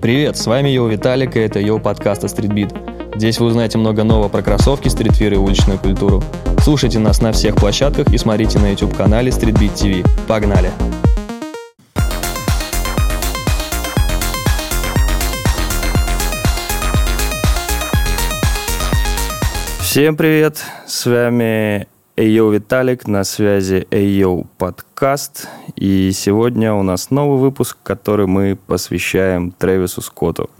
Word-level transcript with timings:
Привет, 0.00 0.36
с 0.36 0.46
вами 0.46 0.70
Йоу 0.70 0.88
Виталик, 0.88 1.36
и 1.36 1.40
это 1.40 1.60
Йоу 1.60 1.82
о 1.84 2.28
Streetbeat. 2.28 2.72
Здесь 3.16 3.40
вы 3.40 3.46
узнаете 3.46 3.78
много 3.78 4.04
нового 4.04 4.28
про 4.28 4.42
кроссовки, 4.42 4.88
стритвир 4.88 5.34
и 5.34 5.36
уличную 5.36 5.78
культуру. 5.78 6.22
Слушайте 6.62 6.98
нас 6.98 7.20
на 7.20 7.32
всех 7.32 7.56
площадках 7.56 8.08
и 8.14 8.16
смотрите 8.16 8.58
на 8.58 8.70
YouTube-канале 8.70 9.30
Streetbeat 9.30 9.74
TV. 9.74 10.06
Погнали! 10.26 10.70
Всем 19.80 20.16
привет! 20.16 20.64
С 20.86 21.06
вами 21.06 21.97
Эйо 22.18 22.50
Виталик, 22.50 23.06
на 23.06 23.22
связи 23.22 23.86
Эйо 23.92 24.42
подкаст. 24.58 25.46
И 25.76 26.10
сегодня 26.12 26.74
у 26.74 26.82
нас 26.82 27.12
новый 27.12 27.38
выпуск, 27.38 27.78
который 27.84 28.26
мы 28.26 28.58
посвящаем 28.66 29.52
Трэвису 29.52 30.02
Скотту. 30.02 30.50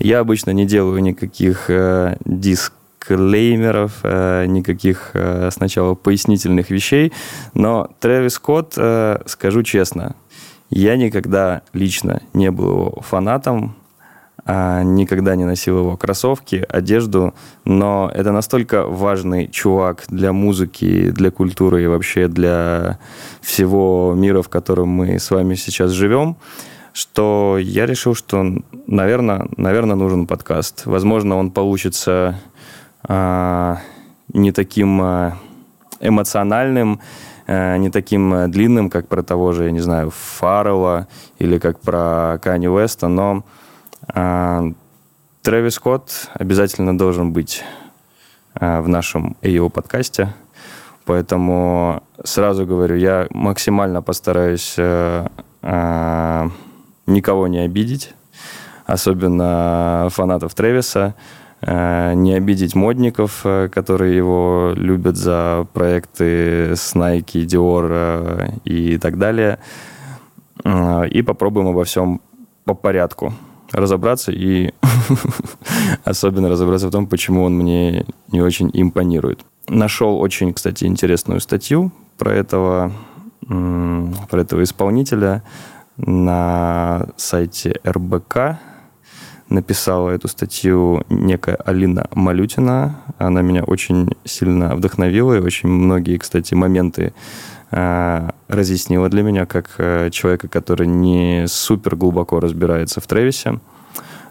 Я 0.00 0.18
обычно 0.18 0.50
не 0.50 0.66
делаю 0.66 1.00
никаких 1.00 1.70
э, 1.70 2.16
дисклеймеров, 2.24 4.00
э, 4.02 4.46
никаких 4.46 5.12
э, 5.14 5.50
сначала 5.52 5.94
пояснительных 5.94 6.70
вещей, 6.70 7.12
но 7.54 7.88
Трэвис 8.00 8.32
Скотт, 8.32 8.74
э, 8.76 9.20
скажу 9.26 9.62
честно, 9.62 10.16
я 10.68 10.96
никогда 10.96 11.62
лично 11.72 12.22
не 12.32 12.50
был 12.50 12.98
фанатом, 13.02 13.76
никогда 14.48 15.36
не 15.36 15.44
носил 15.44 15.78
его 15.78 15.96
кроссовки, 15.98 16.64
одежду, 16.70 17.34
но 17.66 18.10
это 18.14 18.32
настолько 18.32 18.86
важный 18.86 19.46
чувак 19.48 20.04
для 20.08 20.32
музыки, 20.32 21.10
для 21.10 21.30
культуры 21.30 21.84
и 21.84 21.86
вообще 21.86 22.28
для 22.28 22.98
всего 23.42 24.14
мира, 24.16 24.40
в 24.40 24.48
котором 24.48 24.88
мы 24.88 25.18
с 25.18 25.30
вами 25.30 25.54
сейчас 25.54 25.90
живем, 25.90 26.36
что 26.94 27.58
я 27.60 27.84
решил, 27.84 28.14
что, 28.14 28.42
наверное, 28.86 29.48
наверное 29.58 29.96
нужен 29.96 30.26
подкаст. 30.26 30.86
Возможно, 30.86 31.36
он 31.36 31.50
получится 31.50 32.40
а, 33.02 33.80
не 34.32 34.52
таким 34.52 35.00
а, 35.02 35.36
эмоциональным, 36.00 37.00
а, 37.46 37.76
не 37.76 37.90
таким 37.90 38.50
длинным, 38.50 38.88
как 38.88 39.08
про 39.08 39.22
того 39.22 39.52
же, 39.52 39.64
я 39.64 39.72
не 39.72 39.80
знаю, 39.80 40.10
Фаррелла 40.10 41.06
или 41.38 41.58
как 41.58 41.80
про 41.80 42.40
Канни 42.42 42.66
Уэста, 42.66 43.08
но 43.08 43.44
а, 43.44 43.58
Трэвис 44.12 45.74
Скотт 45.74 46.30
обязательно 46.34 46.96
должен 46.96 47.32
быть 47.32 47.64
а, 48.54 48.82
в 48.82 48.88
нашем 48.88 49.36
AO 49.42 49.70
подкасте. 49.70 50.34
Поэтому 51.04 52.02
сразу 52.22 52.66
говорю, 52.66 52.96
я 52.96 53.28
максимально 53.30 54.02
постараюсь 54.02 54.74
э, 54.76 55.26
а, 55.62 56.50
никого 57.06 57.46
не 57.46 57.60
обидеть, 57.60 58.12
особенно 58.84 60.08
фанатов 60.10 60.54
Трэвиса, 60.54 61.14
э, 61.62 62.12
не 62.14 62.34
обидеть 62.34 62.74
модников, 62.74 63.40
э, 63.44 63.70
которые 63.72 64.16
его 64.16 64.72
любят 64.76 65.16
за 65.16 65.66
проекты 65.72 66.74
с 66.76 66.94
Nike, 66.94 67.46
Dior 67.46 68.60
и 68.64 68.98
так 68.98 69.16
далее. 69.18 69.60
И 71.10 71.22
попробуем 71.22 71.68
обо 71.68 71.84
всем 71.84 72.20
по 72.64 72.74
порядку 72.74 73.32
разобраться 73.72 74.32
и 74.32 74.72
особенно 76.04 76.48
разобраться 76.48 76.88
в 76.88 76.90
том, 76.90 77.06
почему 77.06 77.44
он 77.44 77.54
мне 77.54 78.06
не 78.32 78.40
очень 78.40 78.70
импонирует. 78.72 79.40
Нашел 79.68 80.18
очень, 80.18 80.54
кстати, 80.54 80.84
интересную 80.84 81.40
статью 81.40 81.92
про 82.16 82.32
этого, 82.32 82.92
про 83.46 84.40
этого 84.40 84.62
исполнителя 84.62 85.42
на 85.96 87.08
сайте 87.16 87.80
РБК. 87.86 88.58
Написала 89.50 90.10
эту 90.10 90.28
статью 90.28 91.04
некая 91.08 91.56
Алина 91.56 92.06
Малютина. 92.12 93.00
Она 93.16 93.40
меня 93.40 93.64
очень 93.64 94.10
сильно 94.24 94.74
вдохновила, 94.74 95.34
и 95.34 95.40
очень 95.40 95.70
многие, 95.70 96.18
кстати, 96.18 96.54
моменты 96.54 97.14
разъяснила 97.70 99.08
для 99.08 99.22
меня, 99.22 99.46
как 99.46 99.74
э, 99.78 100.10
человека, 100.10 100.48
который 100.48 100.86
не 100.86 101.44
супер 101.46 101.96
глубоко 101.96 102.40
разбирается 102.40 103.00
в 103.00 103.06
Трэвисе. 103.06 103.60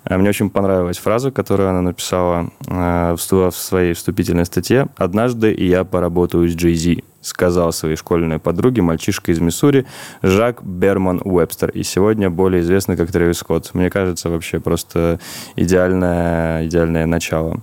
Э, 0.05 0.17
мне 0.17 0.29
очень 0.29 0.49
понравилась 0.49 0.97
фраза, 0.97 1.29
которую 1.29 1.69
она 1.69 1.81
написала 1.81 2.49
в 2.65 3.51
своей 3.51 3.93
вступительной 3.93 4.45
статье. 4.45 4.87
«Однажды 4.97 5.53
я 5.53 5.83
поработаю 5.83 6.47
с 6.49 6.55
Джей 6.55 6.73
Зи», 6.73 7.03
сказал 7.21 7.71
своей 7.73 7.95
школьной 7.95 8.39
подруге 8.39 8.81
мальчишка 8.81 9.31
из 9.31 9.39
Миссури 9.39 9.85
Жак 10.23 10.63
Берман 10.63 11.21
Уэбстер. 11.23 11.69
И 11.71 11.83
сегодня 11.83 12.31
более 12.31 12.61
известный 12.61 12.97
как 12.97 13.11
Трэвис 13.11 13.37
Скотт. 13.37 13.73
Мне 13.73 13.91
кажется, 13.91 14.29
вообще 14.29 14.59
просто 14.59 15.19
идеальное, 15.55 16.65
идеальное 16.65 17.05
начало. 17.05 17.61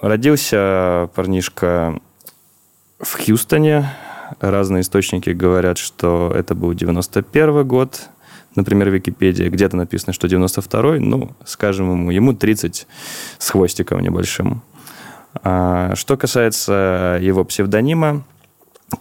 Родился 0.00 1.10
парнишка 1.14 2.00
в 3.00 3.24
Хьюстоне. 3.24 3.90
Разные 4.40 4.82
источники 4.82 5.30
говорят, 5.30 5.78
что 5.78 6.32
это 6.34 6.54
был 6.54 6.72
91 6.72 7.66
год, 7.66 8.08
например, 8.54 8.90
Википедия. 8.90 9.50
Где-то 9.50 9.76
написано, 9.76 10.12
что 10.12 10.28
92-й, 10.28 11.00
ну, 11.00 11.32
скажем 11.44 11.90
ему, 11.90 12.10
ему 12.10 12.32
30 12.32 12.86
с 13.38 13.50
хвостиком 13.50 14.00
небольшим. 14.00 14.62
А, 15.42 15.94
что 15.96 16.16
касается 16.16 17.18
его 17.20 17.44
псевдонима, 17.44 18.24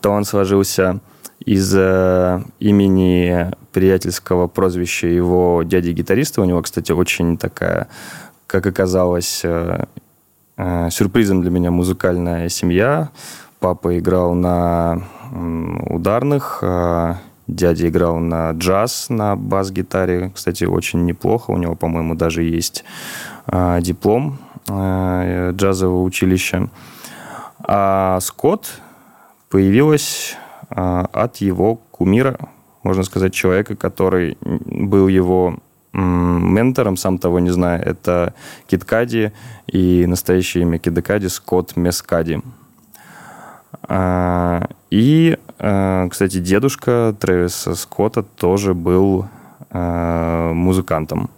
то 0.02 0.12
он 0.12 0.24
сложился 0.24 1.00
из 1.40 1.74
э, 1.76 2.44
имени 2.60 3.52
приятельского 3.72 4.48
прозвища 4.48 5.08
его 5.08 5.64
дяди-гитариста. 5.64 6.42
У 6.42 6.46
него, 6.46 6.62
кстати, 6.62 6.92
очень 6.92 7.38
такая, 7.38 7.88
как 8.46 8.66
оказалось, 8.66 9.42
э, 9.44 9.86
э, 10.58 10.90
сюрпризом 10.92 11.42
для 11.42 11.50
меня 11.50 11.72
музыкальная 11.72 12.50
семья. 12.50 13.10
Папа 13.60 13.98
играл 13.98 14.36
на 14.36 15.04
ударных, 15.90 16.60
а 16.62 17.18
дядя 17.48 17.90
играл 17.90 18.18
на 18.20 18.52
джаз, 18.52 19.08
на 19.10 19.36
бас-гитаре. 19.36 20.32
Кстати, 20.34 20.64
очень 20.64 21.06
неплохо. 21.06 21.52
У 21.52 21.58
него, 21.58 21.76
по-моему, 21.76 22.16
даже 22.16 22.44
есть 22.44 22.86
а, 23.48 23.82
диплом 23.82 24.38
а, 24.70 25.52
джазового 25.52 26.04
училища. 26.04 26.70
А 27.60 28.20
Скотт 28.22 28.82
появилась 29.50 30.38
от 30.70 31.38
его 31.38 31.80
кумира, 31.92 32.38
можно 32.84 33.04
сказать, 33.04 33.34
человека, 33.34 33.76
который 33.76 34.38
был 34.42 35.08
его 35.08 35.58
ментором, 35.92 36.96
сам 36.96 37.18
того 37.18 37.40
не 37.40 37.50
зная. 37.50 37.80
Это 37.80 38.34
Киткади 38.68 39.34
и 39.68 40.06
настоящее 40.08 40.64
имя 40.64 40.78
Кидекади 40.78 41.28
Скотт 41.28 41.76
Мескади. 41.76 42.42
А, 43.92 44.68
и, 44.92 45.36
а, 45.58 46.08
кстати, 46.10 46.40
дедушка 46.40 47.16
Трэвиса 47.20 47.74
Скотта 47.74 48.22
тоже 48.22 48.76
был 48.76 49.26
а, 49.72 50.54
музыкантом. 50.54 51.32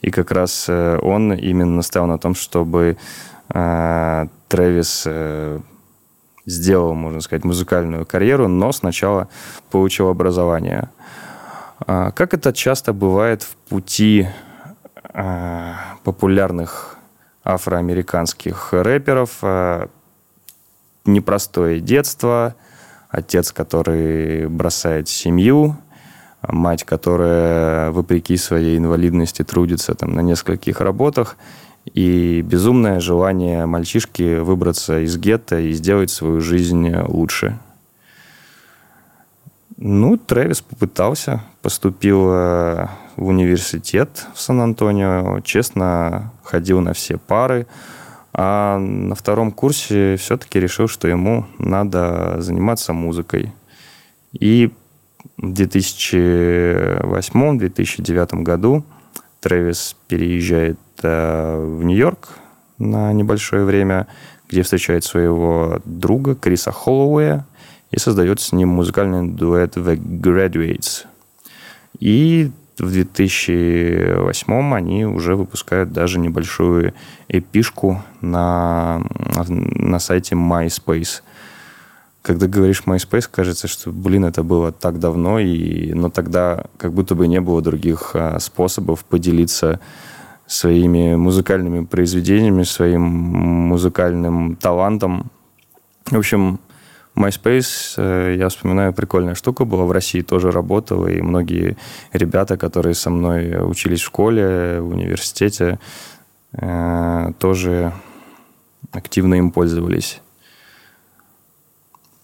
И 0.00 0.10
как 0.10 0.30
раз 0.30 0.64
э, 0.66 0.98
он 1.02 1.34
именно 1.34 1.76
настоял 1.76 2.06
на 2.06 2.18
том, 2.18 2.34
чтобы 2.34 2.96
Трэвис 3.48 5.02
э, 5.04 5.60
сделал, 6.46 6.94
можно 6.94 7.20
сказать, 7.20 7.44
музыкальную 7.44 8.06
карьеру, 8.06 8.48
но 8.48 8.72
сначала 8.72 9.28
получил 9.70 10.08
образование. 10.08 10.88
Как 11.84 12.32
это 12.32 12.54
часто 12.54 12.94
бывает 12.94 13.42
в 13.42 13.56
пути 13.68 14.26
популярных 16.02 16.96
афроамериканских 17.44 18.72
рэперов, 18.72 19.42
непростое 21.04 21.80
детство, 21.80 22.54
отец, 23.08 23.52
который 23.52 24.48
бросает 24.48 25.08
семью, 25.08 25.76
мать, 26.42 26.84
которая, 26.84 27.90
вопреки 27.90 28.36
своей 28.36 28.78
инвалидности, 28.78 29.42
трудится 29.42 29.94
там 29.94 30.12
на 30.12 30.20
нескольких 30.20 30.80
работах, 30.80 31.36
и 31.94 32.42
безумное 32.42 33.00
желание 33.00 33.66
мальчишки 33.66 34.38
выбраться 34.38 35.00
из 35.00 35.16
гетто 35.16 35.58
и 35.58 35.72
сделать 35.72 36.10
свою 36.10 36.40
жизнь 36.40 36.94
лучше. 36.94 37.58
Ну, 39.82 40.18
Трэвис 40.18 40.60
попытался, 40.60 41.42
поступил 41.62 42.28
э, 42.30 42.86
в 43.16 43.26
университет 43.26 44.26
в 44.34 44.40
Сан-Антонио, 44.40 45.40
честно 45.40 46.32
ходил 46.42 46.80
на 46.80 46.92
все 46.92 47.16
пары, 47.16 47.66
а 48.32 48.78
на 48.78 49.14
втором 49.14 49.52
курсе 49.52 50.16
все-таки 50.16 50.58
решил, 50.60 50.88
что 50.88 51.08
ему 51.08 51.46
надо 51.58 52.40
заниматься 52.40 52.92
музыкой. 52.92 53.52
И 54.32 54.70
в 55.36 55.52
2008-2009 55.52 58.42
году 58.42 58.84
Трэвис 59.40 59.96
переезжает 60.06 60.78
э, 61.02 61.58
в 61.58 61.82
Нью-Йорк 61.84 62.38
на 62.78 63.12
небольшое 63.12 63.64
время, 63.64 64.06
где 64.48 64.62
встречает 64.62 65.04
своего 65.04 65.82
друга 65.84 66.34
Криса 66.34 66.72
Холлоуэя, 66.72 67.44
и 67.90 67.98
создает 67.98 68.40
с 68.40 68.52
ним 68.52 68.68
музыкальный 68.68 69.28
дуэт 69.28 69.76
The 69.76 69.96
Graduates. 69.96 71.06
И 71.98 72.52
в 72.80 72.90
2008 72.90 74.74
они 74.74 75.04
уже 75.04 75.36
выпускают 75.36 75.92
даже 75.92 76.18
небольшую 76.18 76.94
эпишку 77.28 78.02
на, 78.20 79.02
на 79.46 79.98
сайте 79.98 80.34
MySpace. 80.34 81.22
Когда 82.22 82.46
говоришь 82.46 82.82
MySpace, 82.86 83.28
кажется, 83.30 83.68
что, 83.68 83.90
блин, 83.92 84.24
это 84.24 84.42
было 84.42 84.72
так 84.72 84.98
давно, 84.98 85.38
и, 85.38 85.92
но 85.92 86.10
тогда 86.10 86.64
как 86.76 86.92
будто 86.92 87.14
бы 87.14 87.26
не 87.28 87.40
было 87.40 87.62
других 87.62 88.10
а, 88.14 88.38
способов 88.38 89.04
поделиться 89.04 89.80
своими 90.46 91.14
музыкальными 91.14 91.84
произведениями, 91.84 92.64
своим 92.64 93.02
музыкальным 93.02 94.56
талантом. 94.56 95.30
В 96.10 96.18
общем, 96.18 96.58
MySpace, 97.16 97.94
э, 97.96 98.36
я 98.38 98.48
вспоминаю, 98.48 98.92
прикольная 98.92 99.34
штука 99.34 99.64
была. 99.64 99.84
В 99.84 99.92
России 99.92 100.22
тоже 100.22 100.50
работала, 100.50 101.06
и 101.06 101.20
многие 101.20 101.76
ребята, 102.12 102.56
которые 102.56 102.94
со 102.94 103.10
мной 103.10 103.56
учились 103.62 104.00
в 104.00 104.04
школе, 104.04 104.80
в 104.80 104.90
университете, 104.90 105.78
э, 106.52 107.32
тоже 107.38 107.92
активно 108.92 109.34
им 109.34 109.50
пользовались. 109.50 110.20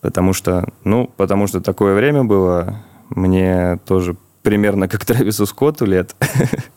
Потому 0.00 0.32
что, 0.32 0.68
ну, 0.84 1.10
потому 1.16 1.46
что 1.46 1.60
такое 1.60 1.94
время 1.94 2.24
было, 2.24 2.82
мне 3.10 3.78
тоже 3.86 4.16
примерно 4.42 4.88
как 4.88 5.04
Трэвису 5.04 5.46
Скотту 5.46 5.84
лет, 5.84 6.14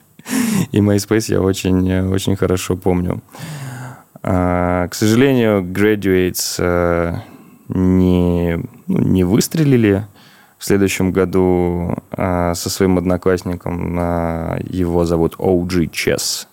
и 0.71 0.79
MySpace 0.79 1.31
я 1.33 1.41
очень, 1.41 2.09
очень 2.09 2.35
хорошо 2.35 2.75
помню. 2.75 3.21
А, 4.21 4.87
к 4.87 4.95
сожалению, 4.95 5.61
Graduates 5.61 6.55
э, 6.57 7.19
не, 7.69 8.59
ну, 8.87 8.99
не 8.99 9.23
выстрелили. 9.23 10.05
В 10.57 10.65
следующем 10.65 11.13
году 11.13 11.95
а, 12.11 12.53
со 12.53 12.69
своим 12.69 12.97
одноклассником, 12.97 13.95
а, 13.97 14.59
его 14.69 15.05
зовут 15.05 15.35
OG 15.37 15.89
Chess, 15.91 16.47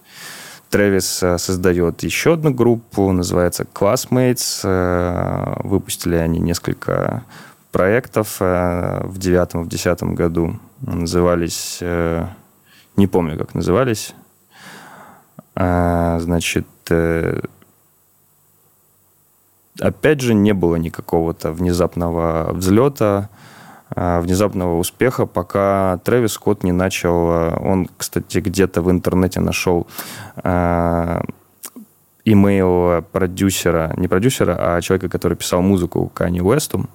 Трэвис 0.71 1.23
а, 1.23 1.39
создает 1.39 2.03
еще 2.03 2.35
одну 2.35 2.53
группу, 2.53 3.11
называется 3.13 3.65
Classmates. 3.65 4.61
А, 4.65 5.61
выпустили 5.63 6.17
они 6.17 6.39
несколько 6.39 7.25
проектов 7.73 8.41
в 8.41 9.19
девятом, 9.19 9.65
в 9.65 9.69
десятом 9.69 10.15
году. 10.15 10.59
Назывались, 10.81 11.79
а, 11.83 12.31
не 12.97 13.07
помню, 13.07 13.39
как 13.39 13.55
назывались. 13.55 14.15
Значит, 15.55 16.67
э, 16.91 17.41
опять 19.81 20.21
же, 20.21 20.35
не 20.35 20.53
было 20.53 20.77
никакого-то 20.77 21.53
внезапного 21.53 22.53
взлета, 22.53 23.29
а, 23.95 24.21
внезапного 24.21 24.79
успеха, 24.79 25.27
пока 25.27 25.99
Трэвис 26.05 26.33
Скотт 26.33 26.65
не 26.65 26.73
начал... 26.73 27.13
А, 27.31 27.61
он, 27.63 27.89
кстати, 27.97 28.39
где-то 28.39 28.83
в 28.83 28.91
интернете 28.91 29.41
нашел 29.41 29.87
а, 30.37 31.23
имейл 32.25 33.03
продюсера, 33.13 33.95
не 33.97 34.09
продюсера, 34.09 34.57
а 34.59 34.81
человека, 34.81 35.09
который 35.09 35.37
писал 35.37 35.63
музыку 35.63 36.11
Кани 36.13 36.43
Уэсту, 36.43 36.87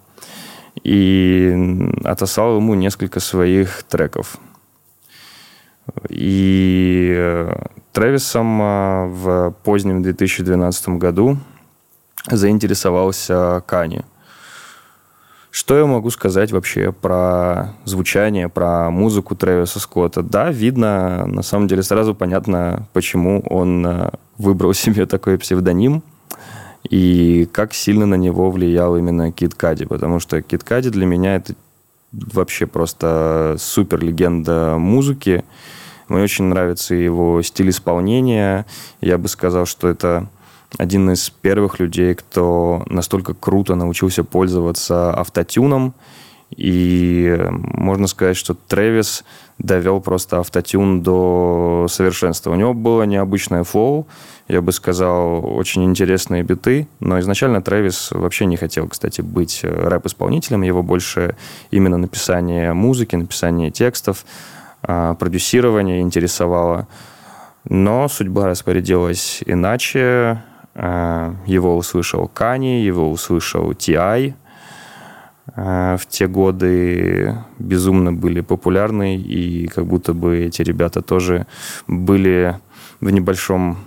и 0.83 1.89
отослал 2.03 2.57
ему 2.57 2.75
несколько 2.75 3.19
своих 3.19 3.83
треков. 3.83 4.37
И 6.09 7.13
э, 7.13 7.65
Трэвисом 7.91 9.11
в 9.11 9.55
позднем 9.63 10.01
2012 10.01 10.89
году 10.89 11.37
заинтересовался 12.29 13.63
Кани. 13.65 14.01
Что 15.51 15.77
я 15.77 15.85
могу 15.85 16.09
сказать 16.11 16.51
вообще 16.53 16.93
про 16.93 17.73
звучание, 17.83 18.47
про 18.47 18.89
музыку 18.89 19.35
Трэвиса 19.35 19.81
Скотта? 19.81 20.23
Да, 20.23 20.49
видно, 20.49 21.25
на 21.25 21.41
самом 21.41 21.67
деле 21.67 21.83
сразу 21.83 22.15
понятно, 22.15 22.87
почему 22.93 23.41
он 23.41 23.85
э, 23.85 24.11
выбрал 24.37 24.73
себе 24.73 25.05
такой 25.05 25.37
псевдоним 25.37 26.03
и 26.89 27.49
как 27.51 27.73
сильно 27.73 28.05
на 28.05 28.15
него 28.15 28.49
влиял 28.49 28.95
именно 28.95 29.31
Кит 29.31 29.53
Кади, 29.53 29.85
потому 29.85 30.19
что 30.19 30.41
Кит 30.41 30.63
Кади 30.63 30.89
для 30.89 31.05
меня 31.05 31.35
это 31.35 31.53
вообще 32.11 32.65
просто 32.65 33.55
супер 33.59 34.01
легенда 34.01 34.77
музыки. 34.77 35.43
Мне 36.07 36.23
очень 36.23 36.45
нравится 36.45 36.95
его 36.95 37.41
стиль 37.41 37.69
исполнения. 37.69 38.65
Я 38.99 39.17
бы 39.17 39.27
сказал, 39.27 39.65
что 39.65 39.87
это 39.87 40.27
один 40.77 41.11
из 41.11 41.29
первых 41.29 41.79
людей, 41.79 42.15
кто 42.15 42.83
настолько 42.87 43.33
круто 43.33 43.75
научился 43.75 44.23
пользоваться 44.23 45.13
автотюном. 45.13 45.93
И 46.55 47.37
можно 47.49 48.07
сказать, 48.07 48.35
что 48.35 48.53
Трэвис 48.53 49.23
довел 49.57 50.01
просто 50.01 50.39
автотюн 50.39 51.01
до 51.01 51.87
совершенства. 51.89 52.51
У 52.51 52.55
него 52.55 52.73
было 52.73 53.03
необычное 53.03 53.63
флоу, 53.63 54.05
я 54.49 54.61
бы 54.61 54.73
сказал, 54.73 55.45
очень 55.45 55.85
интересные 55.85 56.43
биты, 56.43 56.89
но 56.99 57.19
изначально 57.21 57.61
Трэвис 57.61 58.11
вообще 58.11 58.45
не 58.47 58.57
хотел, 58.57 58.89
кстати, 58.89 59.21
быть 59.21 59.61
рэп-исполнителем, 59.63 60.63
его 60.63 60.83
больше 60.83 61.37
именно 61.69 61.97
написание 61.97 62.73
музыки, 62.73 63.15
написание 63.15 63.71
текстов, 63.71 64.25
а, 64.83 65.13
продюсирование 65.13 66.01
интересовало. 66.01 66.89
Но 67.63 68.09
судьба 68.09 68.47
распорядилась 68.47 69.41
иначе, 69.45 70.41
Э, 70.41 70.50
его 70.81 71.77
услышал 71.77 72.27
Кани, 72.27 72.81
его 72.81 73.11
услышал 73.11 73.73
Ти. 73.75 74.33
Э, 75.55 75.97
в 75.99 76.05
те 76.05 76.27
годы 76.27 77.35
безумно 77.59 78.13
были 78.13 78.41
популярны, 78.41 79.17
и 79.17 79.67
как 79.67 79.85
будто 79.85 80.13
бы 80.13 80.39
эти 80.39 80.61
ребята 80.61 81.01
тоже 81.01 81.45
были 81.87 82.57
в 82.99 83.09
небольшом 83.09 83.77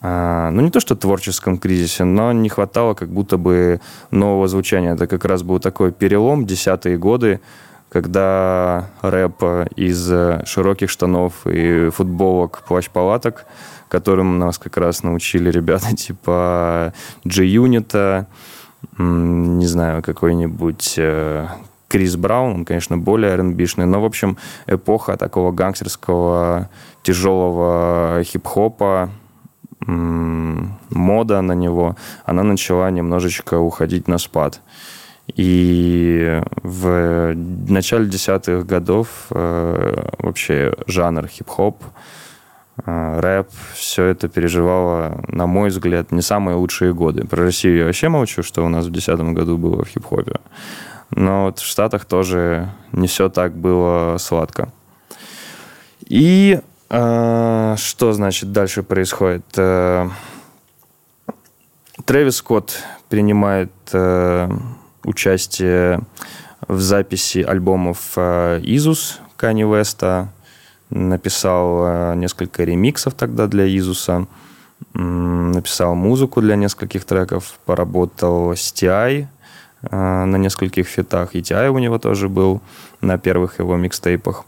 э, 0.00 0.48
ну, 0.52 0.62
не 0.62 0.70
то 0.70 0.80
что 0.80 0.96
творческом 0.96 1.58
кризисе, 1.58 2.04
но 2.04 2.32
не 2.32 2.48
хватало 2.48 2.94
как 2.94 3.08
будто 3.10 3.36
бы 3.36 3.80
нового 4.10 4.48
звучания. 4.48 4.94
Это 4.94 5.06
как 5.06 5.24
раз 5.24 5.42
был 5.42 5.58
такой 5.60 5.92
перелом, 5.92 6.46
десятые 6.46 6.96
годы, 6.96 7.40
когда 7.88 8.88
рэп 9.02 9.68
из 9.76 10.10
широких 10.46 10.88
штанов 10.88 11.46
и 11.46 11.90
футболок, 11.90 12.62
плащ-палаток 12.66 13.44
которым 13.92 14.38
нас 14.38 14.56
как 14.56 14.78
раз 14.78 15.02
научили 15.02 15.50
ребята 15.50 15.94
типа 16.06 16.94
G-Unit, 17.24 18.24
не 18.98 19.66
знаю, 19.66 20.02
какой-нибудь 20.02 20.94
э, 20.96 21.46
Крис 21.88 22.16
Браун, 22.16 22.54
он, 22.54 22.64
конечно, 22.64 22.96
более 22.96 23.36
rb 23.36 23.86
но, 23.86 24.00
в 24.00 24.04
общем, 24.04 24.38
эпоха 24.66 25.16
такого 25.16 25.52
гангстерского 25.52 26.70
тяжелого 27.02 28.22
хип-хопа, 28.24 29.10
мода 29.86 31.42
на 31.42 31.52
него, 31.52 31.96
она 32.24 32.42
начала 32.42 32.90
немножечко 32.90 33.58
уходить 33.58 34.08
на 34.08 34.18
спад. 34.18 34.60
И 35.36 36.40
в 36.62 37.34
начале 37.68 38.06
десятых 38.06 38.64
годов 38.64 39.08
э, 39.30 40.04
вообще 40.18 40.74
жанр 40.86 41.26
хип-хоп 41.26 41.76
рэп, 42.76 43.48
все 43.74 44.04
это 44.06 44.28
переживало, 44.28 45.22
на 45.28 45.46
мой 45.46 45.68
взгляд, 45.68 46.10
не 46.10 46.22
самые 46.22 46.56
лучшие 46.56 46.94
годы. 46.94 47.26
Про 47.26 47.44
Россию 47.44 47.78
я 47.78 47.84
вообще 47.84 48.08
молчу, 48.08 48.42
что 48.42 48.64
у 48.64 48.68
нас 48.68 48.86
в 48.86 48.90
2010 48.90 49.34
году 49.34 49.58
было 49.58 49.84
в 49.84 49.88
хип-хопе. 49.88 50.36
Но 51.10 51.44
вот 51.44 51.58
в 51.58 51.66
Штатах 51.66 52.06
тоже 52.06 52.70
не 52.92 53.06
все 53.06 53.28
так 53.28 53.54
было 53.54 54.16
сладко. 54.18 54.72
И 56.06 56.60
э, 56.88 57.74
что, 57.78 58.12
значит, 58.12 58.52
дальше 58.52 58.82
происходит? 58.82 59.44
Э, 59.56 60.08
Трэвис 62.06 62.36
Скотт 62.36 62.82
принимает 63.08 63.72
э, 63.92 64.48
участие 65.04 66.00
в 66.66 66.80
записи 66.80 67.38
альбомов 67.38 68.12
э, 68.16 68.60
«Изус» 68.62 69.20
Кани 69.36 69.64
Веста, 69.64 70.32
написал 70.92 71.84
э, 71.84 72.14
несколько 72.16 72.64
ремиксов 72.64 73.14
тогда 73.14 73.46
для 73.46 73.66
Изуса, 73.78 74.26
написал 74.94 75.94
музыку 75.94 76.40
для 76.40 76.56
нескольких 76.56 77.04
треков, 77.04 77.58
поработал 77.64 78.52
с 78.52 78.72
TI 78.72 79.26
э, 79.82 80.24
на 80.24 80.36
нескольких 80.36 80.86
фитах, 80.86 81.34
и 81.34 81.40
TI 81.40 81.68
у 81.70 81.78
него 81.78 81.98
тоже 81.98 82.28
был 82.28 82.60
на 83.00 83.18
первых 83.18 83.58
его 83.58 83.76
микстейпах. 83.76 84.44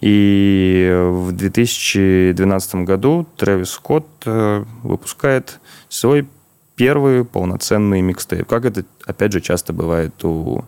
И 0.00 0.90
в 0.92 1.32
2012 1.32 2.74
году 2.76 3.26
Трэвис 3.36 3.70
Скотт 3.70 4.06
э, 4.26 4.64
выпускает 4.82 5.60
свой 5.88 6.28
первый 6.76 7.24
полноценный 7.24 8.00
микстейп. 8.00 8.46
Как 8.46 8.64
это, 8.64 8.84
опять 9.06 9.32
же, 9.32 9.40
часто 9.40 9.72
бывает 9.72 10.24
у 10.24 10.64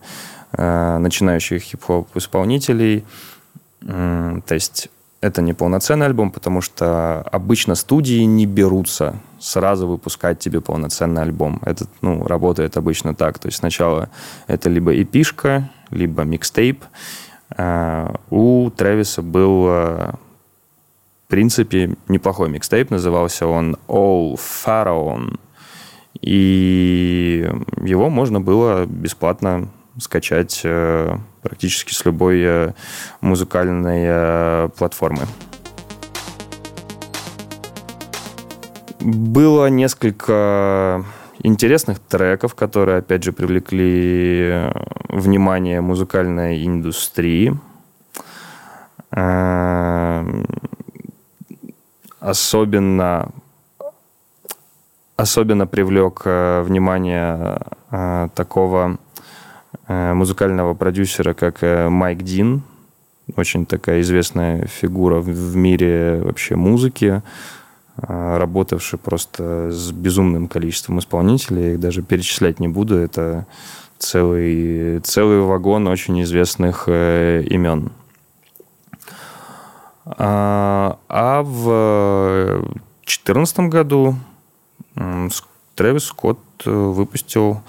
начинающих 0.55 1.63
хип-хоп 1.63 2.15
исполнителей. 2.15 3.07
То 3.81 4.43
есть 4.51 4.91
это 5.23 5.41
не 5.41 5.55
полноценный 5.55 6.07
альбом, 6.07 6.33
потому 6.33 6.61
что 6.61 7.23
обычно 7.23 7.77
студии 7.77 8.25
не 8.25 8.45
берутся 8.45 9.15
сразу 9.39 9.87
выпускать 9.87 10.41
тебе 10.41 10.61
полноценный 10.61 11.23
альбом. 11.23 11.61
Это, 11.65 11.87
ну, 12.01 12.27
работает 12.27 12.77
обычно 12.77 13.15
так. 13.15 13.39
То 13.39 13.47
есть 13.47 13.59
сначала 13.59 14.11
это 14.49 14.69
либо 14.69 15.01
эпишка, 15.01 15.71
либо 15.91 16.25
микстейп. 16.25 16.85
А, 17.57 18.17
у 18.31 18.69
Трэвиса 18.71 19.23
был, 19.23 19.63
в 19.63 20.19
принципе, 21.29 21.97
неплохой 22.09 22.49
микстейп. 22.49 22.91
Назывался 22.91 23.47
он 23.47 23.77
All 23.87 24.37
Pharaoh. 24.37 25.39
И 26.21 27.49
его 27.81 28.11
можно 28.11 28.41
было 28.41 28.87
бесплатно 28.87 29.69
скачать 29.99 30.63
э, 30.65 31.17
практически 31.43 31.93
с 31.93 32.05
любой 32.05 32.41
э, 32.43 32.73
музыкальной 33.21 34.05
э, 34.07 34.69
платформы. 34.77 35.27
Было 39.01 39.67
несколько 39.67 41.05
интересных 41.43 41.99
треков, 41.99 42.55
которые, 42.55 42.99
опять 42.99 43.25
же, 43.25 43.33
привлекли 43.33 44.71
внимание 45.09 45.81
музыкальной 45.81 46.65
индустрии. 46.65 47.59
Особенно 52.21 53.33
особенно 55.17 55.67
привлек 55.67 56.23
внимание 56.25 57.61
такого 58.35 58.99
Э, 59.12 59.12
музыкального 60.15 60.75
продюсера, 60.75 61.35
как 61.35 61.63
э, 61.63 61.89
Майк 61.89 62.23
Дин, 62.23 62.63
очень 63.37 63.67
такая 63.67 64.01
известная 64.01 64.67
фигура 64.67 65.21
в 65.21 65.57
мире 65.57 66.21
вообще 66.23 66.57
музыки, 66.57 67.23
э, 67.97 68.37
работавший 68.37 68.99
просто 68.99 69.71
с 69.71 69.93
безумным 69.93 70.49
количеством 70.49 70.99
исполнителей, 70.99 71.73
их 71.73 71.81
даже 71.81 72.03
перечислять 72.03 72.61
не 72.61 72.69
буду, 72.69 72.97
это 72.97 73.47
целый, 73.99 75.01
целый 75.01 75.41
вагон 75.41 75.87
очень 75.89 76.23
известных 76.23 76.89
имен. 76.89 77.93
А, 80.05 80.99
а 81.09 81.43
в 81.43 82.65
2014 83.05 83.61
году 83.71 84.17
Трэвис 85.75 86.05
Скотт 86.05 86.39
выпустил 86.65 87.63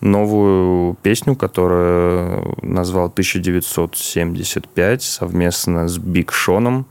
новую 0.00 0.94
песню, 1.02 1.36
которую 1.36 2.56
назвал 2.62 3.06
1975 3.06 5.02
совместно 5.02 5.88
с 5.88 5.98
Биг 5.98 6.32
Шоном 6.32 6.86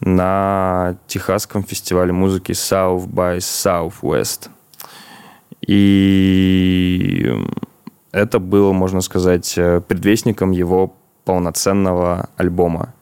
на 0.00 0.96
техасском 1.06 1.62
фестивале 1.62 2.12
музыки 2.12 2.52
South 2.52 3.06
by 3.08 3.38
Southwest. 3.38 4.48
И 5.66 7.32
это 8.12 8.38
было, 8.38 8.72
можно 8.72 9.00
сказать, 9.00 9.54
предвестником 9.88 10.50
его 10.52 10.94
полноценного 11.24 12.28
альбома. 12.36 12.94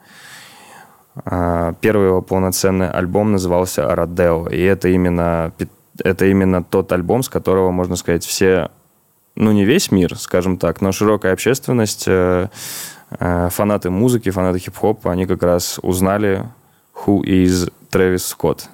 А, 1.24 1.74
первый 1.80 2.08
его 2.08 2.22
полноценный 2.22 2.90
альбом 2.90 3.32
назывался 3.32 3.94
«Родео», 3.94 4.48
и 4.48 4.60
это 4.60 4.88
именно, 4.88 5.52
это 6.02 6.26
именно 6.26 6.64
тот 6.64 6.90
альбом, 6.90 7.22
с 7.22 7.28
которого, 7.28 7.70
можно 7.70 7.94
сказать, 7.96 8.24
все 8.24 8.70
ну, 9.36 9.52
не 9.52 9.64
весь 9.64 9.90
мир, 9.90 10.16
скажем 10.16 10.58
так, 10.58 10.80
но 10.80 10.92
широкая 10.92 11.32
общественность, 11.32 12.04
э, 12.06 12.48
э, 13.18 13.48
фанаты 13.50 13.90
музыки, 13.90 14.30
фанаты 14.30 14.60
хип-хопа, 14.60 15.10
они 15.10 15.26
как 15.26 15.42
раз 15.42 15.80
узнали 15.82 16.44
who 16.94 17.20
is 17.22 17.72
Трэвис 17.90 18.26
Скотт. 18.26 18.68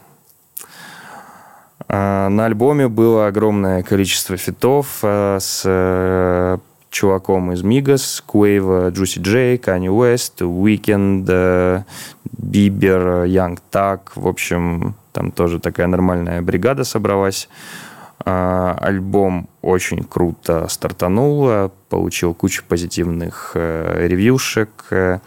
Э, 1.89 2.29
на 2.29 2.45
альбоме 2.45 2.89
было 2.89 3.27
огромное 3.27 3.83
количество 3.83 4.37
фитов 4.37 4.99
с 5.03 6.61
чуваком 6.91 7.53
из 7.53 7.63
Migos, 7.63 8.23
Quavo, 8.27 8.91
Juicy 8.91 9.21
J, 9.21 9.57
Канье 9.59 9.89
Уэст, 9.89 10.43
Weeknd, 10.43 11.85
Бибер, 12.37 13.25
Young 13.25 13.61
Thug. 13.71 14.13
В 14.17 14.27
общем, 14.27 14.95
там 15.13 15.31
тоже 15.31 15.61
такая 15.61 15.87
нормальная 15.87 16.43
бригада 16.43 16.85
собралась. 16.85 17.49
А, 18.23 18.77
альбом 18.81 19.49
очень 19.63 20.05
круто 20.05 20.69
стартанул, 20.69 21.71
получил 21.89 22.35
кучу 22.35 22.65
позитивных 22.69 23.53
э, 23.55 24.07
ревьюшек 24.07 24.69
э, 24.91 25.21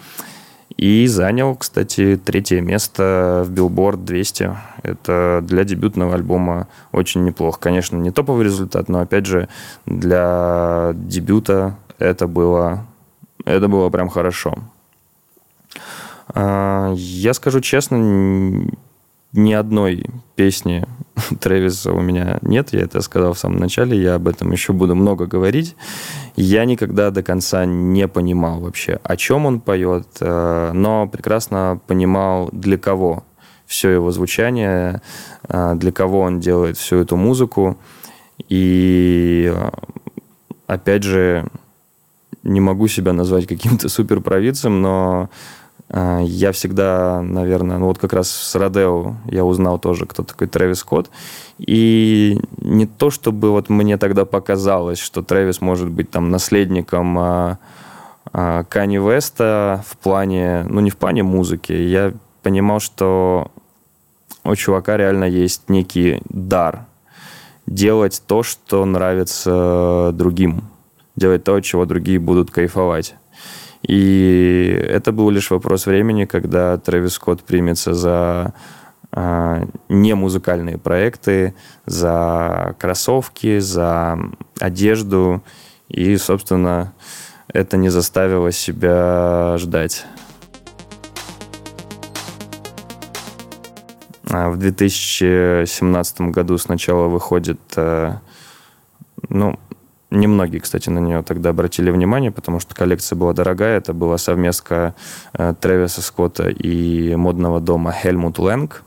и 0.78 1.08
занял, 1.08 1.56
кстати, 1.56 2.20
третье 2.24 2.62
место 2.62 3.44
в 3.48 3.52
Billboard 3.52 4.04
200. 4.04 4.58
Это 4.84 5.40
для 5.44 5.64
дебютного 5.64 6.14
альбома 6.14 6.68
очень 6.92 7.24
неплохо. 7.24 7.60
Конечно, 7.60 7.98
не 7.98 8.12
топовый 8.12 8.46
результат, 8.46 8.90
но, 8.90 9.00
опять 9.00 9.26
же, 9.26 9.50
для 9.86 10.92
дебюта 10.94 11.76
это 11.98 12.28
было, 12.28 12.86
это 13.46 13.68
было 13.68 13.90
прям 13.90 14.10
хорошо. 14.10 14.56
А, 16.28 16.94
я 16.96 17.34
скажу 17.34 17.60
честно, 17.62 18.68
ни 19.34 19.54
одной 19.54 20.06
песни 20.36 20.86
Трэвиса 21.40 21.92
у 21.94 22.02
меня 22.02 22.40
нет, 22.42 22.74
я 22.74 22.82
это 22.82 23.02
сказал 23.02 23.34
в 23.34 23.40
самом 23.40 23.58
начале, 23.58 24.02
я 24.02 24.16
об 24.16 24.28
этом 24.28 24.52
еще 24.52 24.74
буду 24.74 24.96
много 24.96 25.26
говорить. 25.28 25.76
Я 26.36 26.66
никогда 26.66 27.12
до 27.12 27.24
конца 27.24 27.66
не 27.66 28.08
понимал 28.08 28.60
вообще, 28.60 29.00
о 29.04 29.16
чем 29.18 29.46
он 29.46 29.62
поет, 29.62 30.08
э, 30.20 30.72
но 30.74 31.08
прекрасно 31.08 31.80
понимал, 31.88 32.50
для 32.52 32.78
кого 32.78 33.24
все 33.66 33.90
его 33.90 34.12
звучание, 34.12 35.02
э, 35.48 35.74
для 35.76 35.92
кого 35.92 36.22
он 36.22 36.40
делает 36.40 36.78
всю 36.78 36.98
эту 36.98 37.16
музыку. 37.16 37.78
И 38.50 39.52
э, 39.54 39.70
опять 40.68 41.04
же, 41.04 41.48
не 42.44 42.60
могу 42.60 42.88
себя 42.88 43.14
назвать 43.14 43.48
каким-то 43.48 43.90
суперпровидцем, 43.90 44.82
но 44.82 45.30
я 45.94 46.52
всегда, 46.52 47.22
наверное, 47.22 47.78
ну 47.78 47.86
вот 47.86 48.00
как 48.00 48.14
раз 48.14 48.30
с 48.32 48.56
Родео 48.56 49.16
я 49.26 49.46
узнал 49.46 49.78
тоже, 49.78 50.06
кто 50.06 50.24
такой 50.24 50.48
Трэвис 50.48 50.80
Скотт. 50.80 51.12
И 51.60 52.40
не 52.58 52.88
то, 52.88 53.12
чтобы 53.12 53.52
вот 53.52 53.70
мне 53.70 53.98
тогда 53.98 54.26
показалось, 54.26 54.98
что 54.98 55.22
Трэвис 55.22 55.62
может 55.62 55.90
быть 55.90 56.10
там 56.10 56.32
наследником 56.32 57.20
а, 57.20 57.60
а, 58.32 58.64
Кани 58.64 58.98
Веста 58.98 59.84
в 59.88 59.98
плане, 59.98 60.66
ну 60.68 60.82
не 60.82 60.90
в 60.90 60.98
плане 60.98 61.22
музыки. 61.22 61.74
Я 61.74 62.14
понимал, 62.42 62.80
что 62.80 63.52
у 64.44 64.56
чувака 64.56 64.98
реально 64.98 65.26
есть 65.26 65.70
некий 65.70 66.22
дар 66.30 66.86
делать 67.66 68.22
то, 68.26 68.44
что 68.44 68.86
нравится 68.86 70.12
другим. 70.14 70.64
Делать 71.16 71.44
то, 71.44 71.60
чего 71.62 71.86
другие 71.86 72.20
будут 72.20 72.52
кайфовать. 72.52 73.16
И 73.88 74.80
это 74.90 75.12
был 75.12 75.30
лишь 75.30 75.52
вопрос 75.52 75.86
времени, 75.86 76.26
когда 76.26 76.78
Трэвис 76.78 77.14
Скотт 77.14 77.44
примется 77.44 77.94
за 77.94 78.54
а, 79.12 79.68
не 79.90 80.16
музыкальные 80.16 80.78
проекты, 80.78 81.54
за 81.86 82.76
кроссовки, 82.80 83.60
за 83.60 84.18
одежду. 84.60 85.44
И, 85.90 86.18
собственно, 86.18 86.94
это 87.48 87.78
не 87.78 87.90
заставило 87.90 88.52
себя 88.52 89.56
ждать. 89.58 90.06
А 94.30 94.50
в 94.50 94.58
2017 94.58 96.22
году 96.22 96.58
сначала 96.58 97.08
выходит, 97.08 97.60
э, 97.76 98.14
ну, 99.30 99.60
Немногие, 100.14 100.62
кстати, 100.62 100.92
на 100.92 101.00
нее 101.00 101.24
тогда 101.24 101.50
обратили 101.50 101.90
внимание, 101.90 102.32
потому 102.32 102.60
что 102.60 102.76
коллекция 102.76 103.16
была 103.16 103.34
дорогая. 103.34 103.78
Это 103.78 103.94
была 103.94 104.20
совместка 104.20 104.94
э, 105.34 105.56
Тревиса 105.60 106.04
Скотта 106.04 106.50
и 106.50 107.16
модного 107.16 107.60
дома 107.60 107.92
Хельмут 107.92 108.38
Лэнг. 108.38 108.84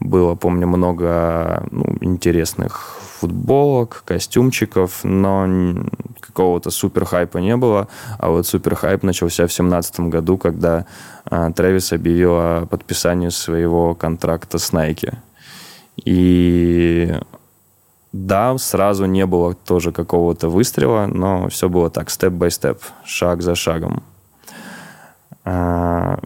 Было, 0.00 0.34
помню, 0.34 0.66
много 0.66 1.64
ну, 1.70 1.84
интересных 2.00 2.98
футболок, 3.20 4.02
костюмчиков, 4.04 5.04
но 5.04 5.86
какого-то 6.18 6.70
супер 6.70 7.04
хайпа 7.04 7.38
не 7.38 7.56
было. 7.56 7.86
А 8.18 8.30
вот 8.30 8.44
супер 8.48 8.74
хайп 8.74 9.04
начался 9.04 9.44
в 9.44 9.54
2017 9.54 10.00
году, 10.00 10.36
когда 10.36 10.84
э, 11.30 11.52
Трэвис 11.54 11.92
объявил 11.92 12.32
о 12.32 12.66
подписании 12.66 13.28
своего 13.28 13.94
контракта 13.94 14.58
с 14.58 14.72
Nike. 14.72 15.14
И 16.04 17.14
да, 18.14 18.56
сразу 18.58 19.06
не 19.06 19.26
было 19.26 19.54
тоже 19.54 19.90
какого-то 19.90 20.48
выстрела, 20.48 21.06
но 21.06 21.48
все 21.48 21.68
было 21.68 21.90
так, 21.90 22.10
степ-бай-степ, 22.10 22.78
шаг 23.04 23.42
за 23.42 23.56
шагом. 23.56 24.04
А, 25.44 26.20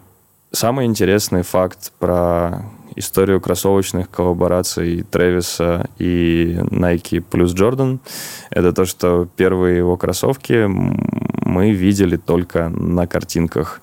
самый 0.53 0.85
интересный 0.85 1.41
факт 1.41 1.93
про 1.99 2.67
историю 2.95 3.41
кроссовочных 3.41 4.11
коллабораций 4.11 5.03
Трэвиса 5.03 5.89
и 5.99 6.59
Nike 6.61 7.23
плюс 7.23 7.55
Jordan– 7.55 8.01
это 8.51 8.75
то, 8.75 8.85
что 8.85 9.27
первые 9.37 9.79
его 9.79 9.97
кроссовки 9.97 10.67
мы 10.67 11.71
видели 11.71 12.19
только 12.19 12.69
на 12.69 13.07
картинках. 13.07 13.81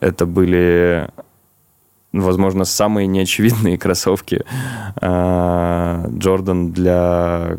Это 0.00 0.26
были 0.26 1.08
возможно, 2.12 2.64
самые 2.64 3.06
неочевидные 3.06 3.78
кроссовки 3.78 4.44
Джордан 5.00 6.72
для, 6.72 7.58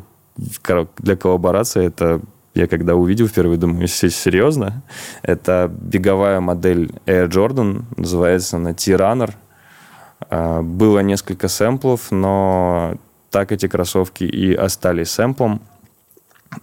для 0.97 1.15
коллаборации. 1.15 1.85
Это 1.85 2.21
я 2.53 2.67
когда 2.67 2.95
увидел 2.95 3.27
впервые, 3.27 3.59
думаю, 3.59 3.81
если 3.81 4.09
серьезно, 4.09 4.81
это 5.21 5.69
беговая 5.71 6.39
модель 6.39 6.91
Air 7.05 7.27
Jordan, 7.29 7.83
называется 7.95 8.57
она 8.57 8.73
T-Runner. 8.73 9.31
Было 10.63 10.99
несколько 10.99 11.47
сэмплов, 11.47 12.11
но 12.11 12.95
так 13.29 13.51
эти 13.51 13.67
кроссовки 13.67 14.23
и 14.23 14.55
остались 14.55 15.11
сэмплом. 15.11 15.61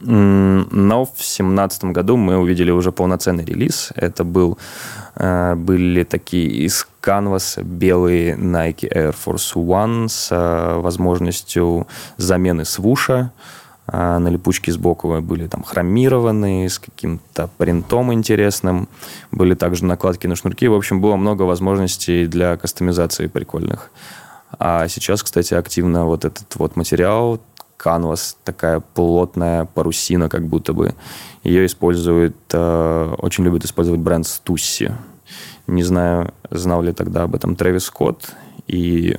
Но 0.01 1.05
в 1.05 1.15
2017 1.15 1.85
году 1.85 2.17
мы 2.17 2.37
увидели 2.37 2.71
уже 2.71 2.93
полноценный 2.93 3.45
релиз. 3.45 3.93
Это 3.95 4.25
был, 4.25 4.59
э, 5.17 5.55
были 5.55 6.05
такие 6.05 6.49
из 6.49 6.87
Canvas 7.03 7.63
белые 7.63 8.35
Nike 8.37 8.91
Air 8.91 9.15
Force 9.15 9.55
One 9.55 10.09
с 10.09 10.29
э, 10.31 10.79
возможностью 10.81 11.87
замены 12.17 12.65
свуша. 12.65 13.33
Э, 13.87 14.19
на 14.19 14.29
липучке 14.29 14.73
сбоку 14.73 15.21
были 15.21 15.47
там 15.47 15.63
хромированные, 15.63 16.69
с 16.69 16.79
каким-то 16.79 17.49
принтом 17.59 18.13
интересным. 18.13 18.89
Были 19.31 19.55
также 19.55 19.85
накладки 19.85 20.27
на 20.27 20.35
шнурки. 20.35 20.67
В 20.67 20.75
общем, 20.75 21.01
было 21.01 21.17
много 21.17 21.43
возможностей 21.43 22.27
для 22.27 22.57
кастомизации 22.57 23.27
прикольных. 23.27 23.91
А 24.59 24.89
сейчас, 24.89 25.23
кстати, 25.23 25.55
активно 25.55 26.07
вот 26.07 26.25
этот 26.25 26.55
вот 26.57 26.77
материал, 26.77 27.41
канвас, 27.77 28.37
такая 28.45 28.81
плотная 28.81 29.65
парусина, 29.67 30.29
как 30.29 30.47
будто 30.47 30.73
бы. 30.73 30.95
Ее 31.43 31.67
используют, 31.67 32.37
э, 32.53 33.15
очень 33.19 33.45
любят 33.45 33.65
использовать 33.65 34.01
бренд 34.01 34.27
Stussy. 34.27 34.93
Не 35.67 35.83
знаю, 35.83 36.33
знал 36.51 36.83
ли 36.83 36.93
тогда 36.93 37.23
об 37.23 37.35
этом 37.35 37.57
Трэвис 37.57 37.85
Скотт 37.85 38.33
и, 38.67 39.17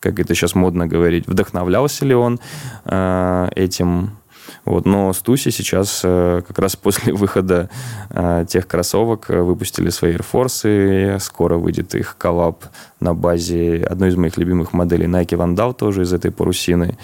как 0.00 0.18
это 0.18 0.34
сейчас 0.34 0.54
модно 0.54 0.86
говорить, 0.86 1.26
вдохновлялся 1.26 2.04
ли 2.04 2.14
он 2.14 2.40
э, 2.84 3.48
этим 3.54 4.18
вот, 4.64 4.86
но 4.86 5.12
Стуси 5.12 5.50
сейчас 5.50 6.00
э, 6.04 6.42
как 6.46 6.58
раз 6.58 6.76
после 6.76 7.12
выхода 7.14 7.68
э, 8.10 8.46
тех 8.48 8.66
кроссовок 8.66 9.30
э, 9.30 9.40
выпустили 9.40 9.90
свои 9.90 10.14
Air 10.14 10.24
Force. 10.30 11.18
Скоро 11.20 11.56
выйдет 11.56 11.94
их 11.94 12.16
коллаб 12.16 12.64
на 13.00 13.14
базе 13.14 13.84
одной 13.88 14.08
из 14.08 14.16
моих 14.16 14.36
любимых 14.36 14.72
моделей 14.72 15.06
Nike 15.06 15.36
Vandal, 15.36 15.74
тоже 15.74 16.02
из 16.02 16.12
этой 16.12 16.30
парусины. 16.30 16.96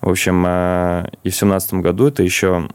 В 0.00 0.08
общем, 0.08 0.46
и 0.46 1.28
в 1.28 1.32
2017 1.34 1.74
году 1.74 2.06
это 2.06 2.22
еще 2.22 2.68